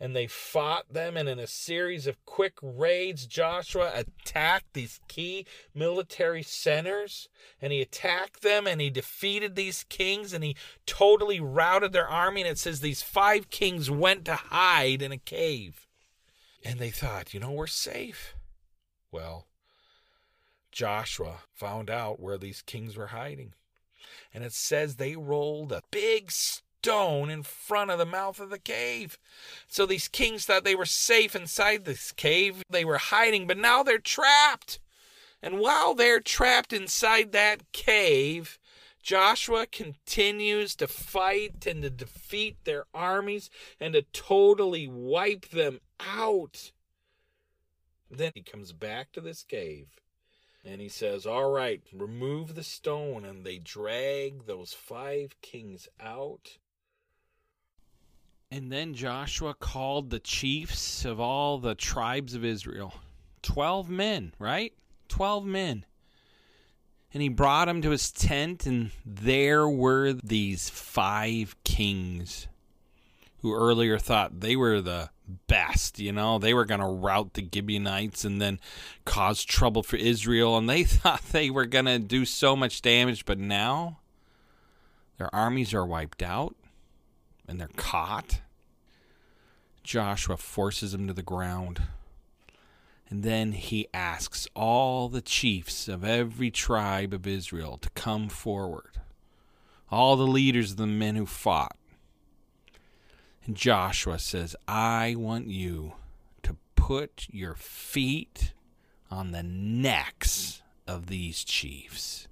and 0.00 0.14
they 0.14 0.26
fought 0.26 0.92
them. 0.92 1.16
And 1.16 1.28
in 1.28 1.38
a 1.38 1.46
series 1.46 2.06
of 2.06 2.24
quick 2.24 2.54
raids, 2.62 3.26
Joshua 3.26 3.92
attacked 3.94 4.74
these 4.74 5.00
key 5.08 5.46
military 5.74 6.42
centers 6.42 7.28
and 7.60 7.72
he 7.72 7.80
attacked 7.80 8.42
them 8.42 8.66
and 8.66 8.80
he 8.80 8.90
defeated 8.90 9.54
these 9.56 9.84
kings 9.88 10.32
and 10.32 10.44
he 10.44 10.56
totally 10.86 11.40
routed 11.40 11.92
their 11.92 12.08
army. 12.08 12.42
And 12.42 12.50
it 12.50 12.58
says 12.58 12.80
these 12.80 13.02
five 13.02 13.50
kings 13.50 13.90
went 13.90 14.24
to 14.26 14.34
hide 14.34 15.02
in 15.02 15.12
a 15.12 15.18
cave. 15.18 15.86
And 16.64 16.78
they 16.78 16.90
thought, 16.90 17.34
you 17.34 17.40
know, 17.40 17.52
we're 17.52 17.66
safe. 17.66 18.34
Well, 19.10 19.46
Joshua 20.70 21.40
found 21.54 21.88
out 21.88 22.20
where 22.20 22.38
these 22.38 22.62
kings 22.62 22.96
were 22.96 23.08
hiding. 23.08 23.54
And 24.34 24.44
it 24.44 24.52
says 24.52 24.96
they 24.96 25.16
rolled 25.16 25.72
a 25.72 25.82
big 25.90 26.30
stone 26.30 26.67
in 26.86 27.42
front 27.42 27.90
of 27.90 27.98
the 27.98 28.06
mouth 28.06 28.40
of 28.40 28.50
the 28.50 28.58
cave. 28.58 29.18
So 29.66 29.84
these 29.84 30.08
kings 30.08 30.44
thought 30.44 30.64
they 30.64 30.74
were 30.74 30.86
safe 30.86 31.34
inside 31.34 31.84
this 31.84 32.12
cave. 32.12 32.62
They 32.70 32.84
were 32.84 32.98
hiding, 32.98 33.46
but 33.46 33.58
now 33.58 33.82
they're 33.82 33.98
trapped. 33.98 34.78
And 35.42 35.58
while 35.58 35.94
they're 35.94 36.20
trapped 36.20 36.72
inside 36.72 37.32
that 37.32 37.70
cave, 37.72 38.58
Joshua 39.02 39.66
continues 39.66 40.74
to 40.76 40.86
fight 40.86 41.66
and 41.66 41.82
to 41.82 41.90
defeat 41.90 42.56
their 42.64 42.84
armies 42.92 43.50
and 43.80 43.94
to 43.94 44.02
totally 44.12 44.88
wipe 44.88 45.48
them 45.50 45.80
out. 46.00 46.72
Then 48.10 48.32
he 48.34 48.42
comes 48.42 48.72
back 48.72 49.12
to 49.12 49.20
this 49.20 49.42
cave 49.42 49.98
and 50.64 50.80
he 50.80 50.88
says, 50.88 51.26
All 51.26 51.50
right, 51.50 51.82
remove 51.92 52.54
the 52.54 52.62
stone. 52.62 53.24
And 53.24 53.44
they 53.44 53.58
drag 53.58 54.46
those 54.46 54.72
five 54.72 55.34
kings 55.40 55.88
out. 56.00 56.58
And 58.50 58.72
then 58.72 58.94
Joshua 58.94 59.52
called 59.52 60.08
the 60.08 60.18
chiefs 60.18 61.04
of 61.04 61.20
all 61.20 61.58
the 61.58 61.74
tribes 61.74 62.34
of 62.34 62.44
Israel. 62.44 62.94
Twelve 63.42 63.90
men, 63.90 64.32
right? 64.38 64.72
Twelve 65.08 65.44
men. 65.44 65.84
And 67.12 67.22
he 67.22 67.28
brought 67.28 67.66
them 67.66 67.82
to 67.82 67.90
his 67.90 68.10
tent, 68.10 68.66
and 68.66 68.90
there 69.04 69.68
were 69.68 70.12
these 70.12 70.68
five 70.70 71.56
kings 71.64 72.48
who 73.40 73.54
earlier 73.54 73.98
thought 73.98 74.40
they 74.40 74.56
were 74.56 74.80
the 74.80 75.10
best, 75.46 75.98
you 75.98 76.12
know, 76.12 76.38
they 76.38 76.52
were 76.52 76.64
going 76.64 76.80
to 76.80 76.86
rout 76.86 77.34
the 77.34 77.48
Gibeonites 77.52 78.24
and 78.24 78.40
then 78.42 78.58
cause 79.04 79.44
trouble 79.44 79.82
for 79.82 79.96
Israel, 79.96 80.56
and 80.56 80.68
they 80.68 80.84
thought 80.84 81.22
they 81.32 81.50
were 81.50 81.66
going 81.66 81.84
to 81.84 81.98
do 81.98 82.24
so 82.24 82.56
much 82.56 82.82
damage, 82.82 83.24
but 83.24 83.38
now 83.38 84.00
their 85.18 85.34
armies 85.34 85.72
are 85.72 85.86
wiped 85.86 86.22
out 86.22 86.56
and 87.48 87.58
they're 87.58 87.68
caught. 87.76 88.40
Joshua 89.82 90.36
forces 90.36 90.92
them 90.92 91.06
to 91.06 91.14
the 91.14 91.22
ground. 91.22 91.82
And 93.10 93.22
then 93.22 93.52
he 93.52 93.88
asks 93.94 94.46
all 94.54 95.08
the 95.08 95.22
chiefs 95.22 95.88
of 95.88 96.04
every 96.04 96.50
tribe 96.50 97.14
of 97.14 97.26
Israel 97.26 97.78
to 97.78 97.88
come 97.90 98.28
forward, 98.28 99.00
all 99.90 100.14
the 100.16 100.26
leaders 100.26 100.72
of 100.72 100.76
the 100.76 100.86
men 100.86 101.16
who 101.16 101.24
fought. 101.24 101.76
And 103.46 103.56
Joshua 103.56 104.18
says, 104.18 104.54
I 104.68 105.14
want 105.16 105.46
you 105.48 105.94
to 106.42 106.56
put 106.76 107.28
your 107.30 107.54
feet 107.54 108.52
on 109.10 109.32
the 109.32 109.42
necks 109.42 110.60
of 110.86 111.06
these 111.06 111.44
chiefs. 111.44 112.27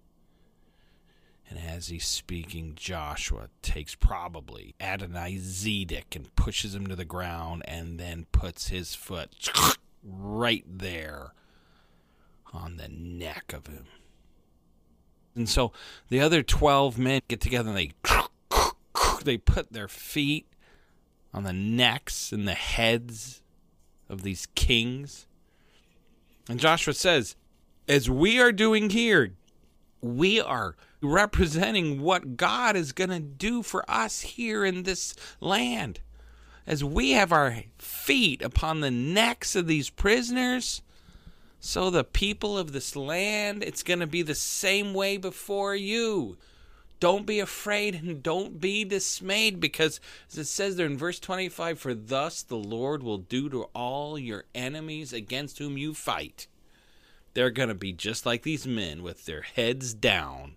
And 1.49 1.59
as 1.59 1.89
he's 1.89 2.07
speaking, 2.07 2.73
Joshua 2.75 3.49
takes 3.63 3.95
probably 3.95 4.75
Adonai 4.81 5.37
Zedek 5.37 6.17
and 6.17 6.35
pushes 6.35 6.75
him 6.75 6.87
to 6.89 6.97
the 6.97 7.05
ground 7.05 7.63
and 7.67 8.01
then 8.01 8.27
puts 8.33 8.69
his 8.69 8.95
foot 8.95 9.51
right 10.03 10.65
there 10.67 11.33
on 12.53 12.77
the 12.77 12.89
neck 12.89 13.53
of 13.53 13.69
him. 13.69 13.85
And 15.37 15.49
so 15.49 15.73
the 16.09 16.21
other 16.21 16.43
12 16.43 16.99
men 16.99 17.21
get 17.29 17.41
together 17.41 17.71
and 17.71 17.79
they 17.79 17.93
they 19.25 19.39
put 19.39 19.73
their 19.73 19.89
feet 19.89 20.47
on 21.33 21.45
the 21.45 21.53
necks 21.53 22.33
and 22.33 22.49
the 22.49 22.55
heads 22.55 23.43
of 24.09 24.23
these 24.23 24.47
kings. 24.55 25.27
And 26.49 26.59
Joshua 26.59 26.95
says, 26.95 27.37
as 27.89 28.09
we 28.09 28.41
are 28.41 28.53
doing 28.53 28.91
here, 28.91 29.33
we 30.01 30.41
are 30.41 30.77
representing 31.03 32.01
what 32.01 32.37
God 32.37 32.77
is 32.77 32.93
going 32.93 33.11
to 33.11 33.21
do 33.21 33.63
for 33.63 33.85
us 33.89 34.21
here 34.21 34.65
in 34.65 34.83
this 34.83 35.15
land. 35.41 36.01
As 36.67 36.83
we 36.83 37.13
have 37.13 37.33
our 37.33 37.63
feet 37.79 38.43
upon 38.43 38.81
the 38.81 38.91
necks 38.91 39.55
of 39.55 39.67
these 39.67 39.91
prisoners, 39.91 40.83
so 41.61 41.91
the 41.91 42.05
people 42.05 42.59
of 42.59 42.73
this 42.73 42.97
land, 42.97 43.63
it's 43.63 43.83
going 43.83 44.01
to 44.01 44.07
be 44.07 44.23
the 44.23 44.35
same 44.35 44.95
way 44.95 45.17
before 45.17 45.75
you. 45.75 46.37
Don't 46.99 47.27
be 47.27 47.41
afraid 47.41 47.95
and 47.95 48.23
don't 48.23 48.61
be 48.61 48.85
dismayed 48.85 49.61
because, 49.61 50.01
as 50.31 50.39
it 50.39 50.45
says 50.47 50.77
there 50.77 50.87
in 50.87 50.97
verse 50.97 51.21
25, 51.21 51.79
for 51.79 51.95
thus 51.95 52.43
the 52.43 52.57
Lord 52.57 53.03
will 53.03 53.19
do 53.19 53.49
to 53.51 53.65
all 53.75 54.19
your 54.19 54.45
enemies 54.55 55.13
against 55.13 55.59
whom 55.59 55.77
you 55.77 55.93
fight. 55.93 56.47
They're 57.35 57.51
going 57.51 57.69
to 57.69 57.75
be 57.75 57.93
just 57.93 58.25
like 58.25 58.43
these 58.43 58.67
men 58.67 59.03
with 59.03 59.27
their 59.27 59.43
heads 59.43 59.93
down, 59.93 60.55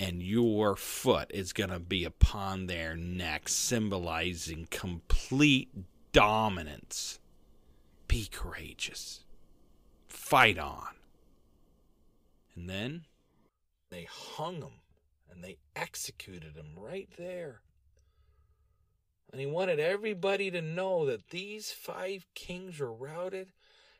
and 0.00 0.22
your 0.22 0.76
foot 0.76 1.30
is 1.32 1.52
going 1.52 1.68
to 1.68 1.78
be 1.78 2.04
upon 2.04 2.66
their 2.66 2.96
neck, 2.96 3.50
symbolizing 3.50 4.66
complete 4.70 5.68
dominance. 6.12 7.20
Be 8.08 8.26
courageous. 8.32 9.24
Fight 10.08 10.58
on. 10.58 10.88
And 12.56 12.68
then 12.68 13.04
they 13.90 14.08
hung 14.10 14.62
him 14.62 14.80
and 15.30 15.44
they 15.44 15.58
executed 15.76 16.56
him 16.56 16.70
right 16.76 17.10
there. 17.18 17.60
And 19.30 19.40
he 19.40 19.46
wanted 19.46 19.78
everybody 19.78 20.50
to 20.50 20.62
know 20.62 21.04
that 21.06 21.28
these 21.28 21.72
five 21.72 22.26
kings 22.34 22.80
were 22.80 22.92
routed 22.92 23.52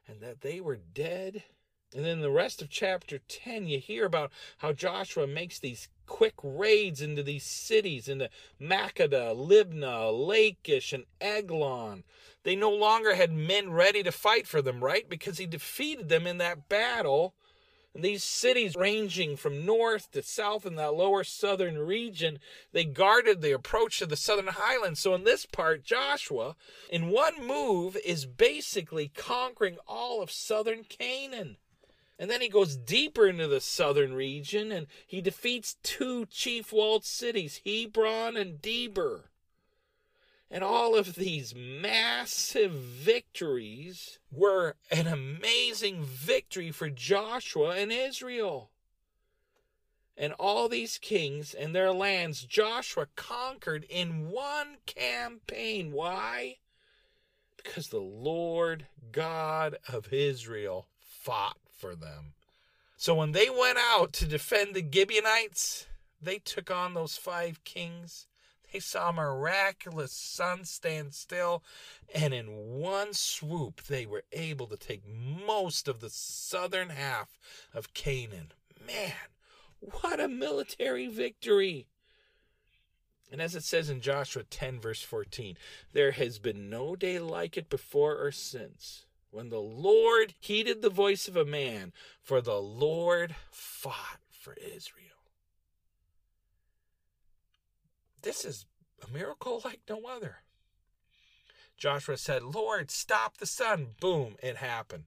and 0.09 0.23
that 0.23 0.41
they 0.41 0.61
were 0.61 0.77
dead. 0.77 1.45
And 1.95 2.05
then 2.05 2.21
the 2.21 2.31
rest 2.31 2.63
of 2.63 2.71
chapter 2.71 3.19
10, 3.19 3.67
you 3.67 3.79
hear 3.79 4.07
about 4.07 4.31
how 4.59 4.73
Joshua 4.73 5.27
makes 5.27 5.59
these 5.59 5.89
quick 6.07 6.35
raids 6.43 7.01
into 7.01 7.23
these 7.23 7.45
cities, 7.45 8.09
into 8.09 8.31
Makkedah, 8.61 9.35
Libnah, 9.35 10.13
Lachish, 10.13 10.93
and 10.93 11.05
Eglon. 11.21 12.05
They 12.45 12.55
no 12.55 12.71
longer 12.71 13.15
had 13.15 13.33
men 13.33 13.73
ready 13.73 14.03
to 14.05 14.13
fight 14.13 14.47
for 14.47 14.63
them, 14.63 14.83
right? 14.83 15.09
Because 15.09 15.39
he 15.39 15.47
defeated 15.47 16.09
them 16.09 16.27
in 16.27 16.39
that 16.39 16.69
battle 16.69 17.35
and 17.95 18.05
these 18.05 18.23
cities, 18.23 18.77
ranging 18.77 19.37
from 19.37 19.67
north 19.67 20.13
to 20.13 20.23
south 20.23 20.65
in 20.65 20.77
that 20.77 20.95
lower 20.95 21.25
southern 21.25 21.79
region, 21.79 22.39
they 22.73 22.85
guarded 22.85 23.41
the 23.41 23.51
approach 23.51 23.99
to 23.99 24.07
the 24.07 24.17
southern 24.17 24.47
highlands. 24.47 25.01
So, 25.01 25.13
in 25.15 25.25
this 25.25 25.45
part, 25.45 25.83
Joshua, 25.83 26.55
in 26.89 27.11
one 27.11 27.45
move, 27.45 27.97
is 28.05 28.27
basically 28.27 29.09
conquering 29.09 29.79
all 29.89 30.23
of 30.23 30.31
southern 30.31 30.85
Canaan. 30.85 31.57
And 32.21 32.31
then 32.31 32.43
he 32.43 32.51
goes 32.51 32.77
deeper 32.77 33.27
into 33.27 33.49
the 33.49 33.63
southern 33.63 34.13
region 34.13 34.71
and 34.71 34.89
he 35.07 35.23
defeats 35.23 35.79
two 35.83 36.27
chief 36.27 36.71
walled 36.71 37.03
cities, 37.03 37.63
Hebron 37.65 38.37
and 38.37 38.61
Debir. 38.61 39.23
And 40.51 40.63
all 40.63 40.95
of 40.95 41.15
these 41.15 41.55
massive 41.55 42.73
victories 42.73 44.19
were 44.31 44.77
an 44.91 45.07
amazing 45.07 46.05
victory 46.05 46.71
for 46.71 46.91
Joshua 46.91 47.77
and 47.77 47.91
Israel. 47.91 48.71
And 50.15 50.35
all 50.35 50.69
these 50.69 50.99
kings 50.99 51.55
and 51.55 51.75
their 51.75 51.91
lands 51.91 52.45
Joshua 52.45 53.07
conquered 53.17 53.87
in 53.89 54.29
one 54.29 54.77
campaign. 54.85 55.91
Why? 55.91 56.59
Because 57.57 57.89
the 57.89 57.97
Lord 57.97 58.89
God 59.11 59.79
of 59.89 60.13
Israel 60.13 60.87
fought 60.99 61.57
for 61.81 61.95
them. 61.95 62.35
So 62.97 63.15
when 63.15 63.33
they 63.33 63.49
went 63.49 63.79
out 63.79 64.13
to 64.15 64.27
defend 64.27 64.75
the 64.75 64.87
Gibeonites, 64.89 65.87
they 66.21 66.39
took 66.39 66.71
on 66.71 66.93
those 66.95 67.17
five 67.17 67.65
kings 67.65 68.27
they 68.73 68.79
saw 68.79 69.09
a 69.09 69.13
miraculous 69.13 70.13
sun 70.13 70.65
stand 70.65 71.15
still, 71.15 71.63
and 72.15 72.33
in 72.33 72.47
one 72.79 73.13
swoop, 73.15 73.83
they 73.83 74.07
were 74.07 74.25
able 74.33 74.67
to 74.69 74.77
take 74.77 75.03
most 75.07 75.89
of 75.89 76.01
the 76.01 76.11
southern 76.11 76.91
half 76.91 77.39
of 77.75 77.95
Canaan. 77.95 78.53
Man, 78.87 79.13
what 79.81 80.21
a 80.21 80.29
military 80.29 81.09
victory! 81.09 81.89
And 83.33 83.41
as 83.41 83.55
it 83.55 83.65
says 83.65 83.91
in 83.91 84.01
Joshua 84.01 84.43
10, 84.45 84.81
verse 84.81 85.03
14, 85.03 85.57
there 85.93 86.13
has 86.13 86.39
been 86.39 86.69
no 86.69 86.97
day 86.97 87.19
like 87.19 87.57
it 87.57 87.71
before 87.71 88.17
or 88.17 88.33
since, 88.33 89.07
when 89.31 89.49
the 89.49 89.61
Lord 89.61 90.35
heeded 90.39 90.83
the 90.83 90.91
voice 90.91 91.29
of 91.29 91.37
a 91.37 91.45
man, 91.45 91.93
for 92.23 92.41
the 92.41 92.61
Lord 92.61 93.35
fought 93.51 94.21
for 94.31 94.55
Israel. 94.55 95.07
This 98.23 98.45
is 98.45 98.67
a 99.07 99.11
miracle 99.11 99.63
like 99.65 99.81
no 99.89 100.03
other. 100.07 100.43
Joshua 101.77 102.19
said, 102.19 102.43
Lord, 102.43 102.91
stop 102.91 103.39
the 103.39 103.47
sun. 103.47 103.95
Boom, 104.01 104.37
it 104.43 104.57
happened. 104.57 105.05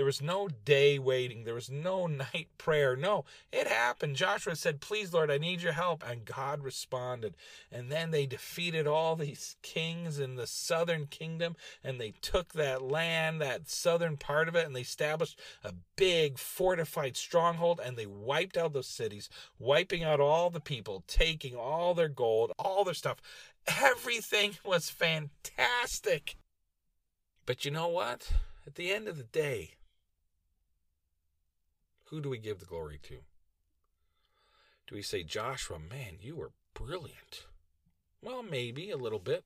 There 0.00 0.06
was 0.06 0.22
no 0.22 0.48
day 0.48 0.98
waiting. 0.98 1.44
There 1.44 1.52
was 1.52 1.68
no 1.68 2.06
night 2.06 2.48
prayer. 2.56 2.96
No, 2.96 3.26
it 3.52 3.66
happened. 3.66 4.16
Joshua 4.16 4.56
said, 4.56 4.80
Please, 4.80 5.12
Lord, 5.12 5.30
I 5.30 5.36
need 5.36 5.60
your 5.60 5.74
help. 5.74 6.02
And 6.08 6.24
God 6.24 6.64
responded. 6.64 7.36
And 7.70 7.92
then 7.92 8.10
they 8.10 8.24
defeated 8.24 8.86
all 8.86 9.14
these 9.14 9.56
kings 9.60 10.18
in 10.18 10.36
the 10.36 10.46
southern 10.46 11.04
kingdom 11.04 11.54
and 11.84 12.00
they 12.00 12.14
took 12.22 12.54
that 12.54 12.80
land, 12.80 13.42
that 13.42 13.68
southern 13.68 14.16
part 14.16 14.48
of 14.48 14.56
it, 14.56 14.64
and 14.64 14.74
they 14.74 14.80
established 14.80 15.38
a 15.62 15.74
big 15.96 16.38
fortified 16.38 17.18
stronghold 17.18 17.78
and 17.84 17.98
they 17.98 18.06
wiped 18.06 18.56
out 18.56 18.72
those 18.72 18.86
cities, 18.86 19.28
wiping 19.58 20.02
out 20.02 20.18
all 20.18 20.48
the 20.48 20.60
people, 20.60 21.04
taking 21.08 21.54
all 21.54 21.92
their 21.92 22.08
gold, 22.08 22.52
all 22.58 22.84
their 22.84 22.94
stuff. 22.94 23.18
Everything 23.66 24.56
was 24.64 24.88
fantastic. 24.88 26.38
But 27.44 27.66
you 27.66 27.70
know 27.70 27.88
what? 27.88 28.32
At 28.66 28.76
the 28.76 28.90
end 28.92 29.06
of 29.06 29.18
the 29.18 29.24
day, 29.24 29.72
who 32.10 32.20
do 32.20 32.28
we 32.28 32.38
give 32.38 32.58
the 32.58 32.66
glory 32.66 32.98
to? 33.04 33.18
Do 34.86 34.94
we 34.96 35.02
say, 35.02 35.22
Joshua, 35.22 35.78
man, 35.78 36.18
you 36.20 36.36
were 36.36 36.50
brilliant? 36.74 37.46
Well, 38.20 38.42
maybe 38.42 38.90
a 38.90 38.96
little 38.96 39.20
bit. 39.20 39.44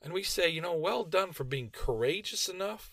And 0.00 0.12
we 0.12 0.22
say, 0.22 0.48
you 0.48 0.60
know, 0.60 0.74
well 0.74 1.04
done 1.04 1.32
for 1.32 1.44
being 1.44 1.70
courageous 1.70 2.48
enough 2.48 2.92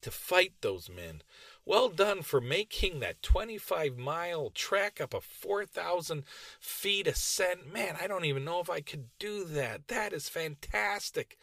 to 0.00 0.10
fight 0.10 0.52
those 0.60 0.88
men. 0.88 1.22
Well 1.64 1.88
done 1.88 2.22
for 2.22 2.40
making 2.40 3.00
that 3.00 3.22
25 3.22 3.96
mile 3.96 4.50
trek 4.50 5.00
up 5.00 5.14
a 5.14 5.20
4,000 5.20 6.24
feet 6.60 7.06
ascent. 7.06 7.72
Man, 7.72 7.96
I 8.00 8.06
don't 8.06 8.24
even 8.24 8.44
know 8.44 8.60
if 8.60 8.70
I 8.70 8.80
could 8.80 9.06
do 9.18 9.44
that. 9.44 9.88
That 9.88 10.12
is 10.12 10.28
fantastic. 10.28 11.38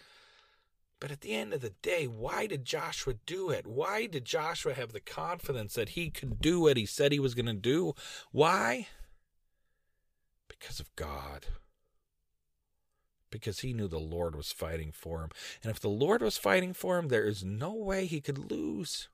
But 0.99 1.12
at 1.12 1.21
the 1.21 1.33
end 1.33 1.53
of 1.53 1.62
the 1.62 1.73
day, 1.81 2.07
why 2.07 2.45
did 2.45 2.65
Joshua 2.65 3.13
do 3.25 3.49
it? 3.49 3.65
Why 3.65 4.05
did 4.05 4.25
Joshua 4.25 4.73
have 4.73 4.91
the 4.91 4.99
confidence 4.99 5.73
that 5.75 5.89
he 5.89 6.09
could 6.09 6.41
do 6.41 6.59
what 6.59 6.75
he 6.75 6.85
said 6.85 7.12
he 7.12 7.19
was 7.19 7.35
going 7.35 7.45
to 7.45 7.53
do? 7.53 7.93
Why? 8.31 8.88
Because 10.49 10.79
of 10.79 10.93
God. 10.97 11.47
Because 13.31 13.59
he 13.59 13.73
knew 13.73 13.88
the 13.88 13.97
Lord 13.97 14.35
was 14.35 14.51
fighting 14.51 14.91
for 14.91 15.21
him. 15.21 15.29
And 15.63 15.71
if 15.71 15.79
the 15.79 15.88
Lord 15.88 16.21
was 16.21 16.38
fighting 16.38 16.73
for 16.73 16.97
him, 16.97 17.07
there 17.07 17.25
is 17.25 17.45
no 17.45 17.73
way 17.73 18.05
he 18.05 18.19
could 18.19 18.51
lose. 18.51 19.07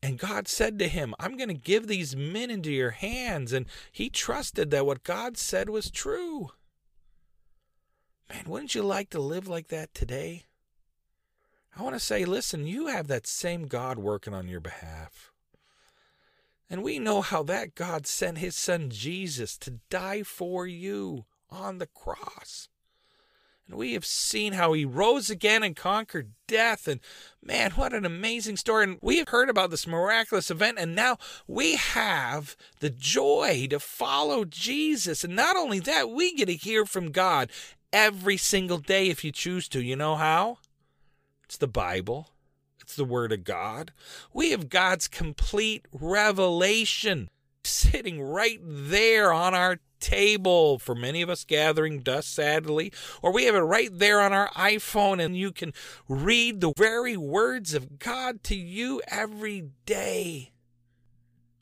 And 0.00 0.18
God 0.18 0.46
said 0.46 0.78
to 0.78 0.88
him, 0.88 1.14
I'm 1.18 1.36
going 1.36 1.48
to 1.48 1.54
give 1.54 1.86
these 1.86 2.14
men 2.14 2.50
into 2.50 2.70
your 2.70 2.90
hands. 2.90 3.52
And 3.52 3.66
he 3.90 4.10
trusted 4.10 4.70
that 4.70 4.86
what 4.86 5.04
God 5.04 5.36
said 5.36 5.70
was 5.70 5.90
true. 5.90 6.50
Man, 8.28 8.44
wouldn't 8.46 8.74
you 8.74 8.82
like 8.82 9.10
to 9.10 9.20
live 9.20 9.48
like 9.48 9.68
that 9.68 9.94
today? 9.94 10.44
I 11.76 11.82
want 11.82 11.94
to 11.94 12.00
say, 12.00 12.24
listen, 12.24 12.66
you 12.66 12.88
have 12.88 13.08
that 13.08 13.26
same 13.26 13.66
God 13.66 13.98
working 13.98 14.34
on 14.34 14.48
your 14.48 14.60
behalf. 14.60 15.32
And 16.68 16.82
we 16.82 16.98
know 16.98 17.20
how 17.20 17.42
that 17.44 17.74
God 17.74 18.06
sent 18.06 18.38
his 18.38 18.56
son 18.56 18.88
Jesus 18.90 19.56
to 19.58 19.80
die 19.90 20.22
for 20.22 20.66
you 20.66 21.24
on 21.50 21.78
the 21.78 21.86
cross. 21.86 22.68
And 23.66 23.76
we 23.76 23.92
have 23.94 24.04
seen 24.04 24.54
how 24.54 24.72
he 24.72 24.84
rose 24.84 25.30
again 25.30 25.62
and 25.62 25.76
conquered 25.76 26.32
death. 26.46 26.88
And 26.88 27.00
man, 27.42 27.72
what 27.72 27.94
an 27.94 28.04
amazing 28.04 28.56
story. 28.56 28.84
And 28.84 28.98
we 29.00 29.18
have 29.18 29.28
heard 29.28 29.48
about 29.48 29.70
this 29.70 29.86
miraculous 29.86 30.50
event. 30.50 30.78
And 30.78 30.94
now 30.94 31.18
we 31.46 31.76
have 31.76 32.56
the 32.80 32.90
joy 32.90 33.66
to 33.70 33.78
follow 33.78 34.44
Jesus. 34.44 35.24
And 35.24 35.36
not 35.36 35.56
only 35.56 35.78
that, 35.80 36.10
we 36.10 36.34
get 36.34 36.46
to 36.46 36.54
hear 36.54 36.84
from 36.84 37.12
God 37.12 37.50
every 37.92 38.36
single 38.36 38.78
day 38.78 39.08
if 39.08 39.24
you 39.24 39.32
choose 39.32 39.68
to. 39.68 39.82
You 39.82 39.96
know 39.96 40.16
how? 40.16 40.58
It's 41.44 41.56
the 41.56 41.68
Bible, 41.68 42.30
it's 42.80 42.96
the 42.96 43.04
Word 43.04 43.32
of 43.32 43.44
God. 43.44 43.92
We 44.32 44.50
have 44.50 44.68
God's 44.68 45.08
complete 45.08 45.86
revelation. 45.92 47.28
sitting 47.64 48.22
right 48.22 48.58
there 48.62 49.32
on 49.32 49.54
our 49.54 49.78
table 50.00 50.80
for 50.80 50.96
many 50.96 51.22
of 51.22 51.30
us 51.30 51.44
gathering 51.44 52.00
dust 52.00 52.34
sadly 52.34 52.92
or 53.22 53.32
we 53.32 53.44
have 53.44 53.54
it 53.54 53.60
right 53.60 53.96
there 54.00 54.20
on 54.20 54.32
our 54.32 54.48
iphone 54.50 55.24
and 55.24 55.36
you 55.36 55.52
can 55.52 55.72
read 56.08 56.60
the 56.60 56.72
very 56.76 57.16
words 57.16 57.72
of 57.72 58.00
god 58.00 58.42
to 58.42 58.56
you 58.56 59.00
every 59.06 59.62
day 59.86 60.50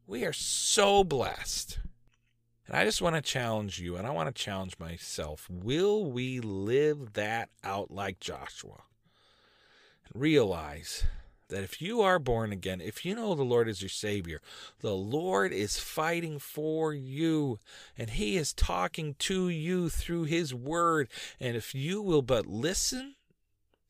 we 0.06 0.24
are 0.24 0.32
so 0.32 1.04
blessed 1.04 1.78
and 2.70 2.78
i 2.78 2.84
just 2.84 3.02
want 3.02 3.16
to 3.16 3.20
challenge 3.20 3.78
you 3.78 3.96
and 3.96 4.06
i 4.06 4.10
want 4.10 4.34
to 4.34 4.42
challenge 4.42 4.78
myself 4.78 5.48
will 5.50 6.10
we 6.10 6.40
live 6.40 7.12
that 7.14 7.50
out 7.62 7.90
like 7.90 8.20
joshua 8.20 8.82
and 10.06 10.22
realize 10.22 11.04
that 11.50 11.64
if 11.64 11.82
you 11.82 12.00
are 12.00 12.18
born 12.18 12.52
again, 12.52 12.80
if 12.80 13.04
you 13.04 13.14
know 13.14 13.34
the 13.34 13.42
Lord 13.42 13.68
is 13.68 13.82
your 13.82 13.88
Savior, 13.88 14.40
the 14.80 14.94
Lord 14.94 15.52
is 15.52 15.78
fighting 15.78 16.38
for 16.38 16.94
you 16.94 17.58
and 17.98 18.10
He 18.10 18.36
is 18.36 18.52
talking 18.52 19.14
to 19.20 19.48
you 19.48 19.88
through 19.88 20.24
His 20.24 20.54
Word. 20.54 21.08
And 21.38 21.56
if 21.56 21.74
you 21.74 22.00
will 22.00 22.22
but 22.22 22.46
listen, 22.46 23.16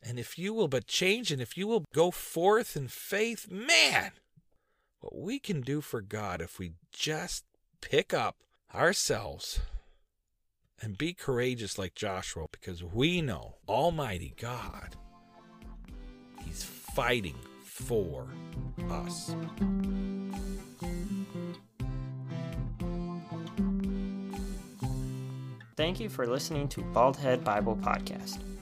and 0.03 0.19
if 0.19 0.39
you 0.39 0.53
will 0.53 0.69
but 0.69 0.87
change, 0.87 1.31
and 1.31 1.41
if 1.41 1.57
you 1.57 1.67
will 1.67 1.85
go 1.95 2.11
forth 2.11 2.77
in 2.77 2.89
faith, 2.89 3.51
man, 3.51 4.13
what 5.01 5.15
we 5.15 5.39
can 5.39 5.61
do 5.61 5.81
for 5.81 6.01
God 6.01 6.41
if 6.41 6.59
we 6.59 6.73
just 6.93 7.45
pick 7.81 8.13
up 8.13 8.37
ourselves 8.75 9.61
and 10.83 10.97
be 10.97 11.13
courageous 11.13 11.79
like 11.79 11.95
Joshua, 11.95 12.47
because 12.51 12.83
we 12.83 13.21
know 13.21 13.57
Almighty 13.69 14.35
God, 14.41 14.97
He's 16.45 16.65
fighting 16.65 17.37
for 17.65 18.27
us. 18.91 19.35
Thank 25.77 26.01
you 26.01 26.09
for 26.09 26.27
listening 26.27 26.69
to 26.69 26.83
Baldhead 26.83 27.43
Bible 27.43 27.77
Podcast. 27.77 28.39